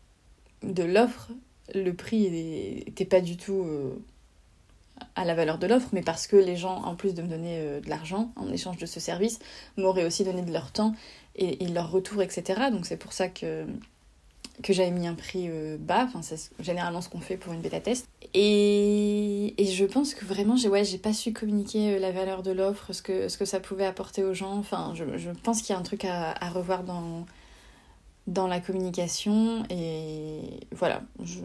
de 0.64 0.84
l'offre, 0.84 1.32
le 1.76 1.92
prix 1.92 2.30
n'était 2.32 3.06
pas 3.06 3.20
du 3.20 3.36
tout 3.36 3.64
euh, 3.66 4.00
à 5.16 5.26
la 5.26 5.36
valeur 5.36 5.58
de 5.58 5.68
l'offre, 5.68 5.90
mais 5.92 6.02
parce 6.02 6.28
que 6.28 6.38
les 6.38 6.56
gens, 6.56 6.78
en 6.84 6.96
plus 6.96 7.14
de 7.14 7.22
me 7.22 7.28
donner 7.28 7.60
euh, 7.60 7.82
de 7.82 7.90
l'argent 7.90 8.32
en 8.38 8.52
échange 8.52 8.78
de 8.78 8.86
ce 8.86 9.00
service, 9.00 9.40
m'auraient 9.76 10.06
aussi 10.06 10.24
donné 10.24 10.44
de 10.44 10.54
leur 10.54 10.72
temps 10.72 10.96
et, 11.36 11.64
et 11.64 11.68
leur 11.68 11.92
retour, 11.92 12.22
etc. 12.22 12.70
Donc 12.72 12.86
c'est 12.86 12.98
pour 12.98 13.12
ça 13.12 13.28
que 13.28 13.66
que 14.64 14.74
j'avais 14.74 14.92
mis 14.92 15.08
un 15.08 15.14
prix 15.14 15.50
bas, 15.80 16.06
enfin 16.06 16.22
c'est 16.22 16.50
généralement 16.60 17.02
ce 17.02 17.10
qu'on 17.10 17.20
fait 17.20 17.38
pour 17.38 17.54
une 17.54 17.62
bêta 17.62 17.80
test. 17.80 18.08
Et, 18.34 19.54
et 19.62 19.66
je 19.66 19.86
pense 19.86 20.14
que 20.14 20.26
vraiment 20.26 20.56
j'ai 20.56 20.68
ouais, 20.68 20.84
pas 21.02 21.14
su 21.14 21.34
communiquer 21.34 22.00
la 22.00 22.12
valeur 22.12 22.44
de 22.44 22.52
l'offre, 22.52 22.94
ce 22.94 23.02
que, 23.02 23.30
ce 23.30 23.38
que 23.38 23.46
ça 23.46 23.60
pouvait 23.60 23.86
apporter 23.86 24.24
aux 24.24 24.34
gens. 24.34 24.58
Enfin 24.58 24.94
je, 24.96 25.18
je 25.18 25.30
pense 25.44 25.62
qu'il 25.62 25.74
y 25.74 25.78
a 25.78 25.80
un 25.80 25.84
truc 25.84 26.06
à, 26.06 26.32
à 26.44 26.50
revoir 26.50 26.84
dans, 26.84 27.26
dans 28.28 28.48
la 28.48 28.60
communication. 28.60 29.64
Et 29.70 30.42
voilà. 30.72 31.02
Je, 31.24 31.40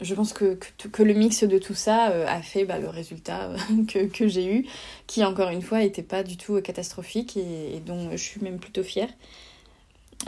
je 0.00 0.14
pense 0.14 0.32
que, 0.32 0.58
que, 0.90 1.02
le 1.02 1.12
mix 1.12 1.44
de 1.44 1.58
tout 1.58 1.74
ça 1.74 2.04
a 2.04 2.40
fait 2.40 2.64
bah, 2.64 2.78
le 2.78 2.88
résultat 2.88 3.52
que, 3.88 4.06
que 4.06 4.28
j'ai 4.28 4.54
eu 4.54 4.66
qui 5.06 5.24
encore 5.24 5.50
une 5.50 5.62
fois 5.62 5.80
n'était 5.80 6.02
pas 6.02 6.22
du 6.22 6.36
tout 6.36 6.60
catastrophique. 6.62 7.36
Et, 7.36 7.80
dont 7.84 8.10
je 8.12 8.16
suis 8.16 8.40
même 8.40 8.58
plutôt 8.58 8.82
fière 8.82 9.08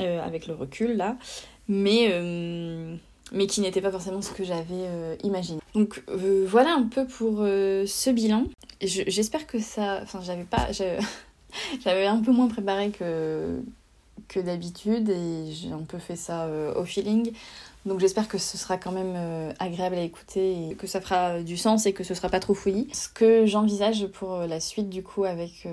euh, 0.01 0.21
avec 0.23 0.47
le 0.47 0.55
recul 0.55 0.97
là 0.97 1.17
mais 1.69 2.09
euh, 2.11 2.97
mais 3.33 3.47
qui 3.47 3.61
n'était 3.61 3.81
pas 3.81 3.91
forcément 3.91 4.23
ce 4.23 4.33
que 4.33 4.45
j'avais 4.45 4.65
euh, 4.71 5.17
imaginé 5.23 5.61
donc 5.75 6.03
euh, 6.09 6.45
voilà 6.49 6.75
un 6.75 6.85
peu 6.85 7.07
pour 7.07 7.39
ce 7.39 8.11
bilan 8.11 8.45
j'espère 8.81 9.47
que 9.47 9.59
ça 9.59 10.01
enfin 10.03 10.21
j'avais 10.23 10.45
pas 10.45 10.69
j'avais 11.85 12.07
un 12.07 12.21
peu 12.21 12.33
moins 12.33 12.49
préparé 12.49 12.91
que 12.91 13.61
que 14.29 14.41
d'habitude 14.41 15.09
et 15.09 15.53
j'ai 15.53 15.73
un 15.73 15.83
peu 15.83 15.99
fait 15.99 16.17
ça 16.17 16.49
au 16.77 16.85
feeling. 16.85 17.33
Donc 17.85 17.99
j'espère 17.99 18.29
que 18.29 18.39
ce 18.39 18.57
sera 18.57 18.77
quand 18.79 18.93
même 18.93 19.53
agréable 19.59 19.97
à 19.97 20.03
écouter 20.03 20.71
et 20.71 20.75
que 20.75 20.87
ça 20.87 21.01
fera 21.01 21.43
du 21.43 21.57
sens 21.57 21.85
et 21.87 21.93
que 21.93 22.05
ce 22.05 22.15
sera 22.15 22.29
pas 22.29 22.41
trop 22.41 22.55
fouillis. 22.55 22.89
Ce 22.93 23.09
que 23.09 23.45
j'envisage 23.47 24.07
pour 24.07 24.37
la 24.39 24.61
suite 24.61 24.89
du 24.89 25.03
coup 25.03 25.25
avec, 25.25 25.67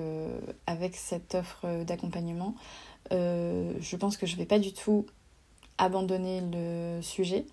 avec 0.66 0.96
cette 0.96 1.34
offre 1.36 1.84
d'accompagnement, 1.84 2.54
je 3.10 3.96
pense 3.96 4.16
que 4.16 4.26
je 4.26 4.36
vais 4.36 4.46
pas 4.46 4.58
du 4.58 4.72
tout 4.72 5.06
abandonner 5.84 6.42
le 6.52 7.00
sujet. 7.02 7.46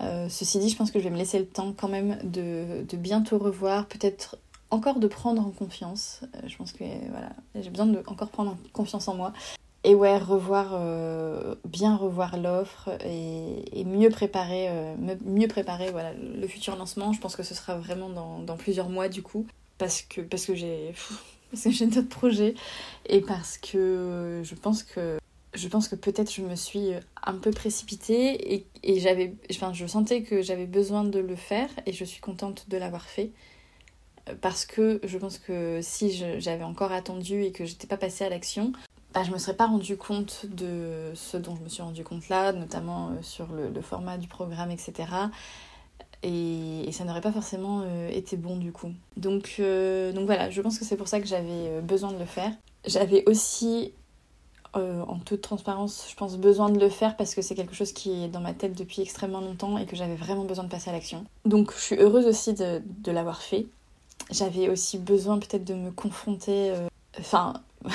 ceci 0.00 0.58
dit, 0.58 0.68
je 0.68 0.76
pense 0.76 0.90
que 0.90 0.98
je 0.98 1.04
vais 1.04 1.10
me 1.10 1.18
laisser 1.18 1.38
le 1.38 1.46
temps 1.46 1.74
quand 1.76 1.88
même 1.88 2.18
de, 2.24 2.84
de 2.88 2.96
bientôt 2.96 3.38
revoir, 3.38 3.86
peut-être 3.86 4.36
encore 4.70 4.98
de 4.98 5.06
prendre 5.06 5.40
en 5.46 5.50
confiance. 5.50 6.20
je 6.46 6.56
pense 6.56 6.72
que 6.72 6.84
voilà, 7.10 7.30
j'ai 7.54 7.70
besoin 7.70 7.86
de 7.86 8.02
encore 8.06 8.28
prendre 8.28 8.56
confiance 8.72 9.08
en 9.08 9.14
moi 9.14 9.32
et 9.84 9.94
ouais, 9.94 10.16
revoir, 10.16 10.70
euh, 10.72 11.54
bien 11.66 11.94
revoir 11.94 12.38
l'offre 12.38 12.88
et, 13.04 13.84
mieux 13.84 14.08
préparer, 14.08 14.68
euh, 14.70 14.94
mieux 15.24 15.46
préparer 15.46 15.90
voilà, 15.90 16.14
le 16.14 16.48
futur 16.48 16.74
lancement. 16.76 17.12
Je 17.12 17.20
pense 17.20 17.36
que 17.36 17.42
ce 17.42 17.54
sera 17.54 17.76
vraiment 17.76 18.08
dans, 18.08 18.38
dans 18.38 18.56
plusieurs 18.56 18.88
mois 18.88 19.08
du 19.08 19.22
coup, 19.22 19.46
parce 19.76 20.00
que, 20.00 20.22
parce 20.22 20.46
que 20.46 20.54
j'ai 20.54 20.94
j'ai 21.66 21.86
d'autres 21.86 22.08
projets 22.08 22.54
et 23.06 23.20
parce 23.20 23.58
que 23.58 24.40
je 24.42 24.54
pense 24.54 24.82
que 24.82 25.18
je 25.54 25.68
pense 25.68 25.88
que 25.88 25.96
peut-être 25.96 26.32
je 26.32 26.42
me 26.42 26.56
suis 26.56 26.90
un 27.22 27.34
peu 27.34 27.50
précipitée 27.50 28.64
et, 28.82 29.00
j'avais, 29.00 29.34
enfin, 29.50 29.72
je 29.72 29.86
sentais 29.86 30.22
que 30.22 30.42
j'avais 30.42 30.66
besoin 30.66 31.04
de 31.04 31.18
le 31.18 31.36
faire 31.36 31.68
et 31.86 31.92
je 31.92 32.04
suis 32.04 32.20
contente 32.20 32.68
de 32.68 32.76
l'avoir 32.76 33.04
fait 33.04 33.30
parce 34.40 34.64
que 34.64 35.00
je 35.04 35.18
pense 35.18 35.38
que 35.38 35.80
si 35.82 36.10
j'avais 36.38 36.64
encore 36.64 36.92
attendu 36.92 37.42
et 37.42 37.52
que 37.52 37.64
j'étais 37.64 37.86
pas 37.86 37.96
passée 37.96 38.24
à 38.24 38.28
l'action, 38.28 38.72
bah, 39.14 39.22
je 39.22 39.30
me 39.30 39.38
serais 39.38 39.54
pas 39.54 39.66
rendu 39.66 39.96
compte 39.96 40.46
de 40.46 41.12
ce 41.14 41.36
dont 41.36 41.54
je 41.54 41.62
me 41.62 41.68
suis 41.68 41.82
rendu 41.82 42.02
compte 42.02 42.28
là, 42.28 42.52
notamment 42.52 43.10
euh, 43.10 43.22
sur 43.22 43.46
le, 43.52 43.80
format 43.80 44.18
du 44.18 44.26
programme, 44.26 44.72
etc. 44.72 45.08
Et, 46.24 46.90
ça 46.90 47.04
n'aurait 47.04 47.20
pas 47.20 47.32
forcément 47.32 47.82
euh, 47.84 48.08
été 48.08 48.36
bon 48.36 48.56
du 48.56 48.72
coup. 48.72 48.92
Donc, 49.16 49.56
euh, 49.60 50.12
donc 50.12 50.26
voilà, 50.26 50.50
je 50.50 50.60
pense 50.60 50.78
que 50.78 50.84
c'est 50.84 50.96
pour 50.96 51.06
ça 51.06 51.20
que 51.20 51.26
j'avais 51.26 51.80
besoin 51.80 52.12
de 52.12 52.18
le 52.18 52.24
faire. 52.24 52.50
J'avais 52.86 53.22
aussi, 53.26 53.92
en 54.74 55.18
toute 55.18 55.40
transparence, 55.40 56.06
je 56.10 56.14
pense 56.16 56.36
besoin 56.36 56.68
de 56.70 56.78
le 56.78 56.88
faire 56.88 57.16
parce 57.16 57.34
que 57.34 57.42
c'est 57.42 57.54
quelque 57.54 57.74
chose 57.74 57.92
qui 57.92 58.24
est 58.24 58.28
dans 58.28 58.40
ma 58.40 58.54
tête 58.54 58.76
depuis 58.76 59.02
extrêmement 59.02 59.40
longtemps 59.40 59.78
et 59.78 59.86
que 59.86 59.96
j'avais 59.96 60.16
vraiment 60.16 60.44
besoin 60.44 60.64
de 60.64 60.68
passer 60.68 60.90
à 60.90 60.92
l'action. 60.92 61.24
Donc 61.44 61.72
je 61.74 61.80
suis 61.80 61.96
heureuse 61.96 62.26
aussi 62.26 62.54
de, 62.54 62.82
l'avoir 63.06 63.42
fait. 63.42 63.66
J'avais 64.30 64.68
aussi 64.68 64.98
besoin 64.98 65.38
peut-être 65.38 65.64
de 65.64 65.74
me 65.74 65.90
confronter. 65.90 66.72
Enfin. 67.18 67.54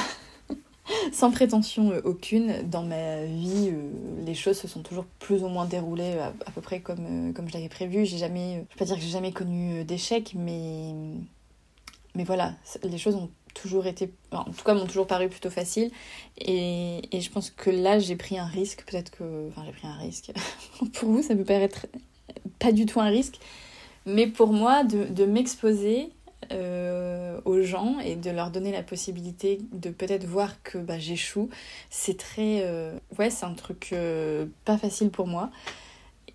sans 1.12 1.32
prétention 1.32 1.92
euh, 1.92 2.02
aucune, 2.04 2.70
dans 2.70 2.84
ma 2.84 3.24
vie, 3.26 3.72
euh, 3.72 3.92
les 4.26 4.34
choses 4.34 4.58
se 4.58 4.68
sont 4.68 4.82
toujours 4.82 5.06
plus 5.20 5.44
ou 5.44 5.48
moins 5.48 5.66
déroulées 5.66 6.18
à, 6.20 6.52
peu 6.52 6.62
près 6.62 6.80
comme, 6.80 7.30
euh, 7.30 7.34
comme 7.34 7.48
je 7.48 7.54
l'avais 7.54 7.70
prévu. 7.70 8.06
J'ai 8.06 8.18
jamais, 8.18 8.66
je 8.70 8.76
vais 8.76 8.80
pas 8.80 8.86
dire 8.86 8.96
que 8.96 9.02
j'ai 9.02 9.10
jamais 9.10 9.32
connu 9.32 9.84
d'échec, 9.84 10.34
mais, 10.36 10.94
mais 12.16 12.24
voilà, 12.24 12.54
les 12.84 12.98
choses 12.98 13.16
ont 13.16 13.30
toujours 13.54 13.88
été, 13.88 14.12
en 14.32 14.46
tout 14.46 14.64
cas 14.64 14.74
m'ont 14.74 14.86
toujours 14.86 15.08
paru 15.08 15.30
plutôt 15.30 15.50
faciles. 15.50 15.92
Et, 16.38 17.02
et 17.16 17.22
je 17.22 17.32
pense 17.32 17.50
que 17.50 17.70
là, 17.70 18.00
j'ai 18.00 18.16
pris 18.16 18.38
un 18.38 18.46
risque, 18.46 18.84
peut-être 18.86 19.12
que, 19.12 19.48
enfin 19.50 19.64
j'ai 19.66 19.72
pris 19.72 19.88
un 19.88 19.98
risque. 19.98 20.32
pour 20.94 21.10
vous, 21.10 21.22
ça 21.22 21.36
peut 21.36 21.44
paraître 21.44 21.88
pas 22.60 22.72
du 22.72 22.86
tout 22.86 23.00
un 23.00 23.10
risque, 23.10 23.40
mais 24.06 24.28
pour 24.28 24.54
moi, 24.54 24.84
de, 24.84 25.06
de 25.06 25.26
m'exposer 25.26 26.10
euh, 26.52 27.40
aux 27.46 27.62
gens 27.62 28.00
et 28.00 28.16
de 28.16 28.32
leur 28.32 28.50
donner 28.50 28.72
la 28.72 28.82
possibilité 28.82 29.60
de 29.72 29.90
peut-être 29.90 30.26
voir 30.26 30.64
que 30.64 30.78
bah, 30.78 30.98
j'échoue, 30.98 31.50
c'est 31.90 32.18
très... 32.18 32.62
Euh, 32.64 32.98
ouais, 33.18 33.30
c'est 33.30 33.46
un 33.46 33.54
truc 33.54 33.90
euh, 33.94 34.46
pas 34.66 34.78
facile 34.78 35.10
pour 35.10 35.28
moi. 35.28 35.52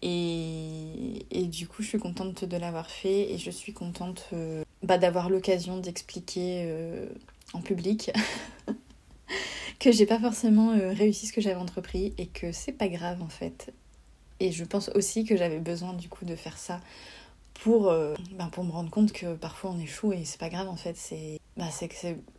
Et, 0.02 1.26
et, 1.30 1.44
du 1.44 1.66
coup, 1.66 1.82
je 1.82 1.88
suis 1.88 1.98
contente 1.98 2.44
de 2.44 2.56
l'avoir 2.56 2.90
fait 2.90 3.32
et 3.32 3.38
je 3.38 3.50
suis 3.50 3.72
contente 3.72 4.26
bah, 4.84 4.98
d'avoir 4.98 5.28
l'occasion 5.30 5.78
d'expliquer 5.78 6.68
en 7.52 7.60
public 7.60 8.12
que 9.80 9.90
j'ai 9.92 10.06
pas 10.06 10.18
forcément 10.18 10.70
réussi 10.92 11.26
ce 11.26 11.32
que 11.32 11.40
j'avais 11.40 11.60
entrepris 11.60 12.14
et 12.18 12.26
que 12.26 12.52
c'est 12.52 12.72
pas 12.72 12.88
grave 12.88 13.22
en 13.22 13.28
fait. 13.28 13.72
Et 14.40 14.52
je 14.52 14.64
pense 14.64 14.90
aussi 14.94 15.24
que 15.24 15.36
j'avais 15.36 15.58
besoin 15.58 15.92
du 15.92 16.08
coup 16.08 16.24
de 16.24 16.36
faire 16.36 16.58
ça 16.58 16.80
pour, 17.62 17.88
euh, 17.88 18.14
ben 18.32 18.48
pour 18.48 18.64
me 18.64 18.72
rendre 18.72 18.90
compte 18.90 19.12
que 19.12 19.34
parfois 19.34 19.70
on 19.70 19.78
échoue 19.78 20.12
et 20.12 20.24
c'est 20.24 20.40
pas 20.40 20.48
grave 20.48 20.68
en 20.68 20.76
fait. 20.76 20.96
C'est 20.96 21.40
ben 21.56 21.68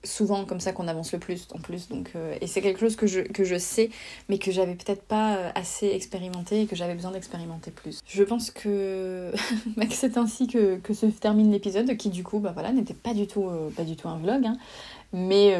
souvent 0.04 0.44
comme 0.46 0.60
ça 0.60 0.74
qu'on 0.74 0.88
avance 0.88 1.14
le 1.14 1.20
plus 1.20 1.48
en 1.56 1.60
plus. 1.60 1.88
Donc, 1.88 2.12
euh, 2.16 2.38
et 2.42 2.48
c'est 2.48 2.62
quelque 2.62 2.80
chose 2.80 2.96
que 2.96 3.08
je, 3.08 3.22
que 3.22 3.44
je 3.44 3.58
sais 3.58 3.90
mais 4.30 4.38
que 4.38 4.52
j'avais 4.52 4.76
peut-être 4.76 5.04
pas 5.04 5.38
euh, 5.38 5.52
assez 5.56 5.88
expérimenté 5.88 6.62
et 6.62 6.66
que 6.68 6.76
j'avais 6.76 6.96
besoin 6.96 7.12
d'expérimenter 7.12 7.72
plus. 7.72 8.02
Je 8.06 8.24
pense 8.24 8.52
que, 8.52 9.34
c'est 9.90 10.18
ainsi 10.18 10.48
que, 10.48 10.78
que, 10.78 10.94
se 10.94 11.06
termine 11.06 11.52
l'épisode 11.52 11.96
qui 11.98 12.10
du 12.10 12.24
coup 12.24 12.40
ben 12.40 12.52
voilà, 12.52 12.72
n'était 12.72 12.94
pas, 12.94 13.14
du 13.14 13.26
tout 13.26 13.50
pas 13.76 13.84
du 13.84 13.96
tout 13.96 14.10
un 14.10 14.18
vlog. 14.18 14.46
Hein. 14.46 14.58
mais, 15.14 15.58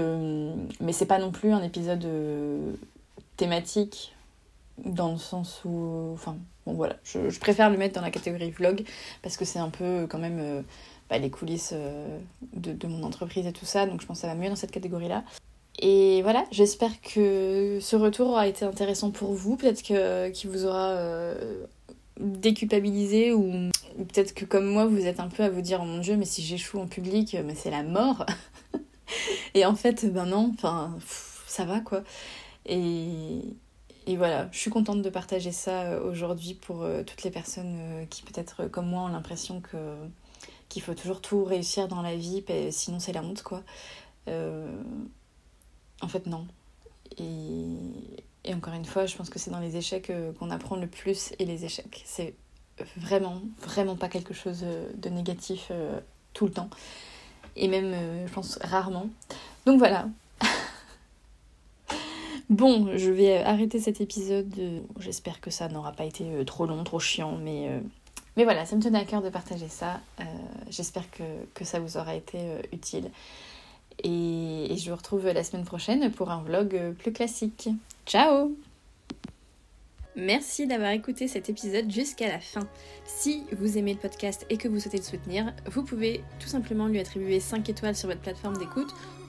mais 0.82 0.92
c'est 0.92 1.06
pas 1.06 1.20
non 1.20 1.32
plus 1.32 1.52
un 1.52 1.64
épisode 1.64 2.06
thématique 3.38 4.14
dans 4.84 5.14
le 5.14 5.18
sens 5.18 5.62
où... 5.64 6.12
Enfin, 6.14 6.38
bon 6.66 6.74
voilà, 6.74 6.98
je, 7.04 7.40
préfère 7.40 7.70
le 7.70 7.78
mettre 7.78 7.96
dans 7.96 8.02
la 8.02 8.12
catégorie 8.12 8.52
vlog 8.52 8.84
parce 9.22 9.38
que 9.38 9.46
c'est 9.46 9.60
un 9.60 9.70
peu 9.70 10.08
quand 10.10 10.18
même 10.18 10.40
euh, 10.40 10.62
bah, 11.10 11.18
les 11.18 11.30
coulisses 11.30 11.74
euh, 11.74 12.18
de, 12.54 12.88
mon 12.88 13.04
entreprise 13.04 13.46
et 13.46 13.54
tout 13.54 13.66
ça, 13.66 13.86
donc 13.86 14.02
je 14.02 14.06
pense 14.06 14.18
que 14.18 14.22
ça 14.22 14.28
va 14.28 14.36
mieux 14.36 14.50
dans 14.50 14.56
cette 14.56 14.72
catégorie-là. 14.72 15.24
Et 15.80 16.22
voilà, 16.22 16.46
j'espère 16.52 17.02
que 17.02 17.80
ce 17.82 17.96
retour 17.96 18.30
aura 18.30 18.48
été 18.48 18.66
intéressant 18.66 19.12
pour 19.12 19.34
vous, 19.34 19.58
peut-être 19.58 19.82
qu'il 19.82 20.50
vous 20.50 20.66
aura 20.66 20.92
euh, 20.92 21.66
déculpabilisé 22.20 23.34
ou, 23.34 23.70
peut-être 23.98 24.34
que 24.34 24.46
comme 24.46 24.66
moi 24.66 24.86
vous 24.86 25.06
êtes 25.06 25.20
un 25.20 25.28
peu 25.28 25.44
à 25.44 25.50
vous 25.50 25.62
dire 25.62 25.80
oh 25.82 25.86
mon 25.86 26.00
dieu 26.00 26.16
mais 26.18 26.26
si 26.26 26.42
j'échoue 26.42 26.80
en 26.80 26.88
public 26.88 27.38
mais 27.46 27.56
c'est 27.56 27.72
la 27.72 27.84
mort. 27.84 28.26
Et 29.54 29.66
en 29.66 29.76
fait 29.76 30.06
ben 30.12 30.26
non. 30.26 30.52
Enfin 30.54 30.96
ça 31.46 31.66
va 31.66 31.80
quoi. 31.82 32.04
Et, 32.66 33.42
et 34.08 34.18
voilà, 34.18 34.48
je 34.52 34.60
suis 34.60 34.70
contente 34.70 35.02
de 35.02 35.10
partager 35.10 35.52
ça 35.52 35.84
euh, 35.84 36.12
aujourd'hui 36.12 36.54
pour 36.54 36.84
euh, 36.84 37.04
toutes 37.04 37.24
les 37.24 37.32
personnes 37.32 37.78
euh, 37.80 38.06
qui 38.06 38.22
peut-être 38.22 38.68
comme 38.68 38.88
moi 38.88 39.04
ont 39.04 39.08
l'impression 39.08 39.62
que 39.62 39.78
qu'il 40.70 40.82
faut 40.82 40.94
toujours 40.94 41.22
tout 41.22 41.44
réussir 41.44 41.88
dans 41.88 42.02
la 42.02 42.16
vie, 42.16 42.44
sinon 42.72 43.00
c'est 43.00 43.14
la 43.14 43.22
honte 43.22 43.44
quoi. 43.44 43.64
En 44.28 46.08
fait 46.08 46.26
non. 46.26 46.48
Et... 47.18 47.78
et, 48.44 48.54
encore 48.54 48.74
une 48.74 48.84
fois, 48.84 49.06
je 49.06 49.16
pense 49.16 49.30
que 49.30 49.38
c'est 49.38 49.52
dans 49.52 49.60
les 49.60 49.78
échecs 49.78 50.12
qu'on 50.40 50.50
apprend 50.50 50.76
le 50.76 50.88
plus 50.88 51.34
et 51.38 51.46
les 51.46 51.66
échecs. 51.66 52.02
C'est 52.06 52.34
vraiment, 52.98 53.42
vraiment 53.62 53.96
pas 53.96 54.10
quelque 54.10 54.34
chose 54.34 54.66
de 54.96 55.10
négatif 55.10 55.72
tout 56.34 56.46
le 56.46 56.52
temps. 56.52 56.70
Et 57.56 57.68
même, 57.68 57.96
je 58.28 58.34
pense, 58.34 58.58
rarement. 58.62 59.08
Donc 59.68 59.78
voilà, 59.78 60.10
Bon, 62.50 62.96
je 62.96 63.10
vais 63.10 63.38
arrêter 63.38 63.80
cet 63.80 64.02
épisode. 64.02 64.54
J'espère 65.00 65.42
que 65.42 65.50
ça 65.50 65.68
n'aura 65.68 65.92
pas 65.92 66.06
été 66.06 66.26
euh, 66.26 66.44
trop 66.44 66.68
long, 66.68 66.84
trop 66.84 67.00
chiant, 67.00 67.38
mais, 67.42 67.70
euh, 67.70 67.80
mais 68.38 68.44
voilà, 68.44 68.66
ça 68.66 68.76
me 68.76 68.82
tenait 68.82 69.00
à 69.00 69.06
cœur 69.06 69.24
de 69.24 69.30
partager 69.30 69.68
ça. 69.68 70.00
Euh, 70.20 70.24
j'espère 70.70 71.10
que, 71.10 71.24
que, 71.56 71.66
ça 71.66 71.80
vous 71.80 71.98
aura 71.98 72.14
été 72.16 72.38
utile. 72.72 73.10
Et, 74.04 74.72
et 74.72 74.78
je 74.78 74.92
vous 74.92 74.96
retrouve 74.96 75.26
la 75.26 75.44
semaine 75.44 75.66
prochaine 75.66 76.12
pour 76.12 76.30
un 76.30 76.44
vlog 76.44 76.94
plus 77.00 77.14
classique. 77.14 77.70
Ciao 78.06 78.56
Merci 80.16 80.66
d'avoir 80.66 80.92
écouté 80.92 81.28
cet 81.28 81.50
épisode 81.50 81.92
jusqu'à 81.92 82.30
la 82.30 82.40
fin. 82.40 82.66
Si 83.06 83.44
vous 83.52 83.78
aimez 83.78 83.94
le 83.94 84.00
podcast 84.00 84.46
et 84.50 84.56
que 84.56 84.70
vous 84.70 84.80
souhaitez 84.80 84.98
le 84.98 85.04
soutenir, 85.04 85.54
vous 85.66 85.84
pouvez 85.84 86.24
tout 86.40 86.48
simplement 86.48 86.88
lui 86.88 87.00
attribuer 87.00 87.42
5 87.42 87.68
étoiles 87.68 87.96
sur 87.96 88.08
votre 88.08 88.22
plateforme 88.22 88.56
d'écoute 88.58 88.94